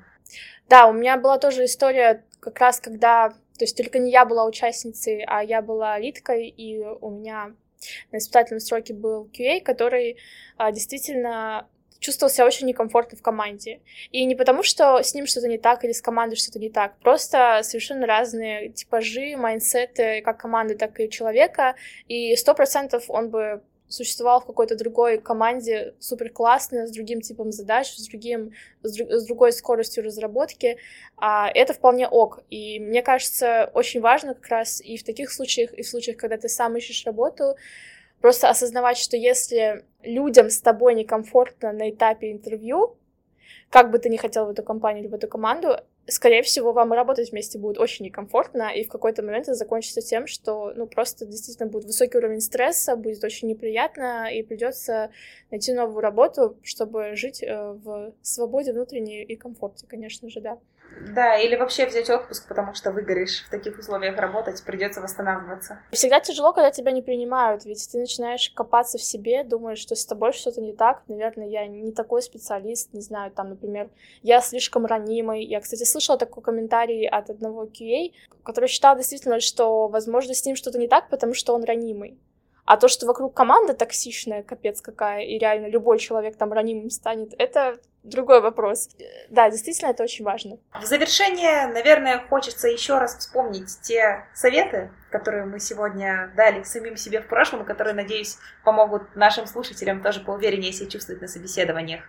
Да, 0.69 0.87
у 0.87 0.93
меня 0.93 1.17
была 1.17 1.37
тоже 1.37 1.65
история 1.65 2.23
как 2.39 2.59
раз, 2.59 2.79
когда, 2.79 3.29
то 3.29 3.61
есть 3.61 3.75
только 3.77 3.99
не 3.99 4.11
я 4.11 4.25
была 4.25 4.45
участницей, 4.45 5.23
а 5.27 5.43
я 5.43 5.61
была 5.61 5.97
лидкой, 5.97 6.47
и 6.47 6.79
у 6.79 7.09
меня 7.09 7.53
на 8.11 8.17
испытательном 8.17 8.59
сроке 8.59 8.93
был 8.93 9.29
QA, 9.31 9.61
который 9.61 10.17
а, 10.57 10.71
действительно 10.71 11.67
чувствовал 11.99 12.31
себя 12.31 12.45
очень 12.45 12.67
некомфортно 12.67 13.17
в 13.17 13.21
команде. 13.21 13.81
И 14.11 14.25
не 14.25 14.35
потому, 14.35 14.63
что 14.63 15.01
с 15.01 15.13
ним 15.13 15.27
что-то 15.27 15.47
не 15.47 15.57
так 15.57 15.83
или 15.83 15.91
с 15.91 16.01
командой 16.01 16.35
что-то 16.35 16.59
не 16.59 16.69
так, 16.69 16.97
просто 16.99 17.61
совершенно 17.63 18.05
разные 18.05 18.69
типажи, 18.69 19.35
майнсеты 19.37 20.21
как 20.21 20.39
команды, 20.39 20.75
так 20.75 20.99
и 20.99 21.09
человека, 21.09 21.75
и 22.07 22.35
сто 22.35 22.53
процентов 22.53 23.05
он 23.09 23.29
бы 23.29 23.61
существовал 23.87 24.41
в 24.41 24.45
какой-то 24.45 24.75
другой 24.75 25.19
команде 25.19 25.93
супер 25.99 26.29
классно, 26.29 26.87
с 26.87 26.91
другим 26.91 27.21
типом 27.21 27.51
задач, 27.51 27.93
с, 27.95 28.07
другим, 28.07 28.51
с, 28.81 28.95
друг, 28.95 29.11
с 29.11 29.25
другой 29.25 29.51
скоростью 29.51 30.03
разработки, 30.03 30.77
а 31.17 31.49
это 31.53 31.73
вполне 31.73 32.07
ок. 32.07 32.43
И 32.49 32.79
мне 32.79 33.01
кажется, 33.03 33.69
очень 33.73 34.01
важно 34.01 34.33
как 34.33 34.47
раз 34.47 34.81
и 34.81 34.97
в 34.97 35.03
таких 35.03 35.31
случаях, 35.31 35.73
и 35.73 35.83
в 35.83 35.87
случаях, 35.87 36.17
когда 36.17 36.37
ты 36.37 36.49
сам 36.49 36.75
ищешь 36.75 37.05
работу, 37.05 37.55
Просто 38.25 38.49
осознавать, 38.49 38.97
что 38.97 39.15
если 39.17 39.85
людям 40.01 40.49
с 40.49 40.59
тобой 40.59 40.95
некомфортно 40.95 41.71
на 41.71 41.91
этапе 41.91 42.31
интервью, 42.31 42.97
как 43.69 43.91
бы 43.91 43.99
ты 43.99 44.09
ни 44.09 44.17
хотел 44.17 44.47
в 44.47 44.49
эту 44.49 44.63
компанию 44.63 45.03
или 45.03 45.11
в 45.11 45.13
эту 45.13 45.27
команду, 45.27 45.77
скорее 46.07 46.41
всего, 46.41 46.73
вам 46.73 46.91
работать 46.91 47.29
вместе 47.29 47.59
будет 47.59 47.77
очень 47.77 48.05
некомфортно, 48.05 48.71
и 48.73 48.83
в 48.83 48.89
какой-то 48.89 49.21
момент 49.21 49.43
это 49.43 49.53
закончится 49.53 50.01
тем, 50.01 50.25
что, 50.25 50.73
ну, 50.75 50.87
просто 50.87 51.27
действительно 51.27 51.69
будет 51.69 51.85
высокий 51.85 52.17
уровень 52.17 52.41
стресса, 52.41 52.95
будет 52.95 53.23
очень 53.23 53.47
неприятно, 53.47 54.27
и 54.33 54.41
придется 54.41 55.11
найти 55.51 55.73
новую 55.73 56.01
работу, 56.01 56.57
чтобы 56.63 57.15
жить 57.15 57.43
э, 57.43 57.73
в 57.73 58.11
свободе 58.23 58.73
внутренней 58.73 59.21
и 59.21 59.35
комфорте, 59.35 59.85
конечно 59.85 60.31
же, 60.31 60.41
да. 60.41 60.57
Да, 61.13 61.37
или 61.37 61.55
вообще 61.55 61.85
взять 61.85 62.09
отпуск, 62.09 62.47
потому 62.47 62.73
что 62.73 62.91
выгоришь 62.91 63.43
в 63.45 63.49
таких 63.49 63.77
условиях 63.77 64.17
работать, 64.17 64.63
придется 64.63 65.01
восстанавливаться. 65.01 65.79
Всегда 65.91 66.19
тяжело, 66.19 66.53
когда 66.53 66.71
тебя 66.71 66.91
не 66.91 67.01
принимают, 67.01 67.65
ведь 67.65 67.89
ты 67.91 67.99
начинаешь 67.99 68.49
копаться 68.49 68.97
в 68.97 69.03
себе, 69.03 69.43
думаешь, 69.43 69.79
что 69.79 69.95
с 69.95 70.05
тобой 70.05 70.33
что-то 70.33 70.61
не 70.61 70.73
так. 70.73 71.03
Наверное, 71.07 71.47
я 71.47 71.67
не 71.67 71.91
такой 71.91 72.21
специалист, 72.21 72.93
не 72.93 73.01
знаю, 73.01 73.31
там, 73.31 73.49
например, 73.49 73.89
я 74.23 74.41
слишком 74.41 74.85
ранимый. 74.85 75.43
Я, 75.43 75.61
кстати, 75.61 75.83
слышала 75.83 76.17
такой 76.17 76.41
комментарий 76.41 77.07
от 77.07 77.29
одного 77.29 77.65
QA, 77.65 78.11
который 78.43 78.67
считал 78.67 78.95
действительно, 78.95 79.39
что, 79.39 79.87
возможно, 79.87 80.33
с 80.33 80.45
ним 80.45 80.55
что-то 80.55 80.79
не 80.79 80.87
так, 80.87 81.09
потому 81.09 81.33
что 81.33 81.53
он 81.53 81.63
ранимый. 81.63 82.17
А 82.65 82.77
то, 82.77 82.87
что 82.87 83.05
вокруг 83.05 83.35
команда 83.35 83.73
токсичная, 83.73 84.41
капец 84.41 84.81
какая, 84.81 85.21
и 85.21 85.37
реально 85.37 85.67
любой 85.67 85.99
человек 85.99 86.35
там 86.35 86.51
ранимым 86.51 86.89
станет, 86.89 87.35
это 87.37 87.77
другой 88.05 88.41
вопрос. 88.41 88.89
Да, 89.29 89.49
действительно, 89.49 89.89
это 89.89 90.03
очень 90.03 90.23
важно. 90.23 90.57
В 90.73 90.85
завершение, 90.85 91.67
наверное, 91.67 92.19
хочется 92.29 92.67
еще 92.67 92.97
раз 92.97 93.17
вспомнить 93.17 93.79
те 93.81 94.25
советы, 94.33 94.91
которые 95.11 95.45
мы 95.45 95.59
сегодня 95.59 96.31
дали 96.35 96.63
самим 96.63 96.97
себе 96.97 97.21
в 97.21 97.27
прошлом, 97.27 97.63
и 97.63 97.65
которые, 97.65 97.93
надеюсь, 97.93 98.37
помогут 98.63 99.15
нашим 99.15 99.47
слушателям 99.47 100.01
тоже 100.01 100.21
поувереннее 100.21 100.71
себя 100.71 100.89
чувствовать 100.89 101.21
на 101.21 101.27
собеседованиях. 101.27 102.01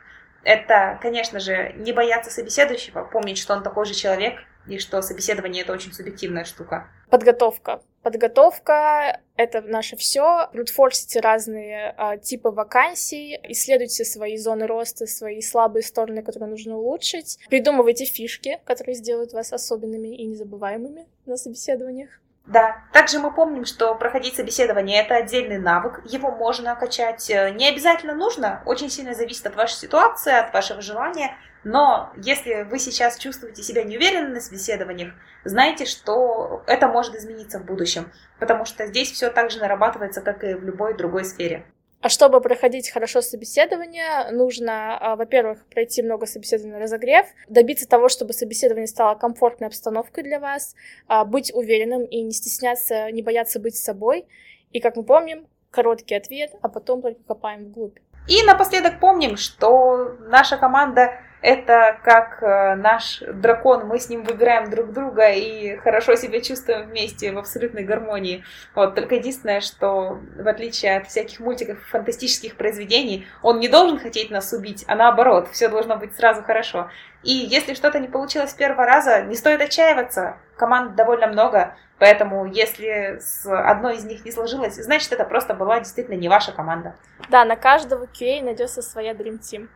Это, 0.42 0.98
конечно 1.02 1.40
же, 1.40 1.72
не 1.74 1.92
бояться 1.92 2.30
собеседующего, 2.30 3.02
помнить, 3.02 3.38
что 3.38 3.54
он 3.54 3.64
такой 3.64 3.84
же 3.84 3.94
человек, 3.94 4.38
и 4.68 4.78
что 4.78 5.00
собеседование 5.02 5.62
это 5.62 5.72
очень 5.72 5.92
субъективная 5.92 6.44
штука. 6.44 6.88
Подготовка. 7.10 7.82
Подготовка— 8.02 9.20
это 9.36 9.62
наше 9.62 9.96
все. 9.96 10.48
Брутфорсите 10.52 11.20
разные 11.20 11.94
а, 11.96 12.16
типы 12.16 12.50
вакансий, 12.50 13.38
исследуйте 13.48 14.04
свои 14.04 14.36
зоны 14.36 14.66
роста, 14.66 15.06
свои 15.06 15.40
слабые 15.40 15.82
стороны, 15.82 16.22
которые 16.22 16.50
нужно 16.50 16.76
улучшить. 16.76 17.38
Придумывайте 17.48 18.04
фишки, 18.04 18.60
которые 18.64 18.94
сделают 18.94 19.32
вас 19.32 19.52
особенными 19.52 20.16
и 20.16 20.24
незабываемыми 20.26 21.06
на 21.26 21.36
собеседованиях. 21.36 22.10
Да, 22.46 22.76
также 22.92 23.18
мы 23.18 23.32
помним, 23.32 23.64
что 23.64 23.96
проходить 23.96 24.36
собеседование 24.36 25.02
это 25.02 25.16
отдельный 25.16 25.58
навык, 25.58 26.00
его 26.04 26.30
можно 26.30 26.76
качать, 26.76 27.28
э, 27.28 27.50
не 27.50 27.68
обязательно 27.68 28.14
нужно, 28.14 28.62
очень 28.66 28.88
сильно 28.88 29.14
зависит 29.14 29.46
от 29.46 29.56
вашей 29.56 29.74
ситуации, 29.74 30.32
от 30.32 30.54
вашего 30.54 30.80
желания, 30.80 31.36
но 31.64 32.12
если 32.16 32.62
вы 32.62 32.78
сейчас 32.78 33.18
чувствуете 33.18 33.64
себя 33.64 33.82
неуверенно 33.82 34.28
на 34.28 34.40
собеседованиях, 34.40 35.12
знайте, 35.42 35.86
что 35.86 36.62
это 36.68 36.86
может 36.86 37.16
измениться 37.16 37.58
в 37.58 37.64
будущем, 37.64 38.12
потому 38.38 38.64
что 38.64 38.86
здесь 38.86 39.10
все 39.10 39.30
так 39.30 39.50
же 39.50 39.58
нарабатывается, 39.58 40.20
как 40.20 40.44
и 40.44 40.54
в 40.54 40.62
любой 40.62 40.96
другой 40.96 41.24
сфере. 41.24 41.66
А 42.00 42.08
чтобы 42.08 42.40
проходить 42.40 42.90
хорошо 42.90 43.22
собеседование, 43.22 44.30
нужно, 44.30 44.98
а, 44.98 45.16
во-первых, 45.16 45.64
пройти 45.66 46.02
много 46.02 46.26
собеседований 46.26 46.78
разогрев, 46.78 47.26
добиться 47.48 47.88
того, 47.88 48.08
чтобы 48.08 48.32
собеседование 48.32 48.86
стало 48.86 49.14
комфортной 49.14 49.68
обстановкой 49.68 50.22
для 50.22 50.38
вас, 50.38 50.74
а, 51.08 51.24
быть 51.24 51.52
уверенным 51.54 52.04
и 52.04 52.22
не 52.22 52.32
стесняться, 52.32 53.10
не 53.10 53.22
бояться 53.22 53.58
быть 53.58 53.76
собой. 53.76 54.26
И, 54.72 54.80
как 54.80 54.96
мы 54.96 55.04
помним, 55.04 55.46
короткий 55.70 56.14
ответ, 56.14 56.52
а 56.62 56.68
потом 56.68 57.02
только 57.02 57.22
копаем 57.24 57.66
вглубь. 57.66 57.98
И 58.28 58.42
напоследок 58.42 59.00
помним, 59.00 59.36
что 59.36 60.16
наша 60.28 60.56
команда 60.56 61.20
это 61.46 62.00
как 62.02 62.42
э, 62.42 62.74
наш 62.74 63.20
дракон, 63.20 63.86
мы 63.86 64.00
с 64.00 64.08
ним 64.08 64.24
выбираем 64.24 64.68
друг 64.68 64.92
друга 64.92 65.30
и 65.30 65.76
хорошо 65.76 66.16
себя 66.16 66.40
чувствуем 66.40 66.88
вместе 66.88 67.30
в 67.30 67.38
абсолютной 67.38 67.84
гармонии. 67.84 68.42
Вот, 68.74 68.96
только 68.96 69.14
единственное, 69.14 69.60
что 69.60 70.18
в 70.36 70.48
отличие 70.48 70.96
от 70.96 71.06
всяких 71.06 71.38
мультиков, 71.38 71.78
фантастических 71.86 72.56
произведений, 72.56 73.28
он 73.42 73.60
не 73.60 73.68
должен 73.68 74.00
хотеть 74.00 74.28
нас 74.28 74.52
убить, 74.52 74.84
а 74.88 74.96
наоборот, 74.96 75.48
все 75.52 75.68
должно 75.68 75.96
быть 75.96 76.16
сразу 76.16 76.42
хорошо. 76.42 76.90
И 77.22 77.30
если 77.30 77.74
что-то 77.74 78.00
не 78.00 78.08
получилось 78.08 78.50
с 78.50 78.54
первого 78.54 78.84
раза, 78.84 79.22
не 79.22 79.36
стоит 79.36 79.60
отчаиваться. 79.60 80.38
Команд 80.56 80.96
довольно 80.96 81.28
много, 81.28 81.76
поэтому 82.00 82.46
если 82.46 83.18
с 83.20 83.46
одной 83.46 83.98
из 83.98 84.04
них 84.04 84.24
не 84.24 84.32
сложилось, 84.32 84.74
значит, 84.74 85.12
это 85.12 85.24
просто 85.24 85.54
была 85.54 85.78
действительно 85.78 86.16
не 86.16 86.28
ваша 86.28 86.50
команда. 86.50 86.96
Да, 87.28 87.44
на 87.44 87.54
каждого 87.54 88.06
QA 88.06 88.42
найдется 88.42 88.82
своя 88.82 89.12
Dream 89.12 89.38
Team. 89.38 89.68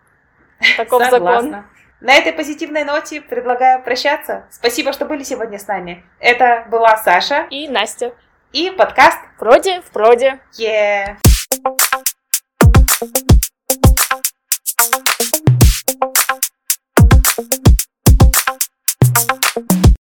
Таков 0.77 1.03
Согласна. 1.05 1.51
закон. 1.51 1.65
На 2.01 2.15
этой 2.15 2.33
позитивной 2.33 2.85
ноте 2.85 3.21
предлагаю 3.21 3.83
прощаться. 3.83 4.47
Спасибо, 4.51 4.93
что 4.93 5.05
были 5.05 5.23
сегодня 5.23 5.59
с 5.59 5.67
нами. 5.67 6.05
Это 6.19 6.67
была 6.71 6.97
Саша 6.97 7.47
И 7.51 7.69
Настя. 7.69 8.15
и 8.53 8.71
подкаст 8.71 9.19
Вроде, 9.39 9.81
в 9.83 9.91
проде. 9.91 10.41
You. 10.59 11.17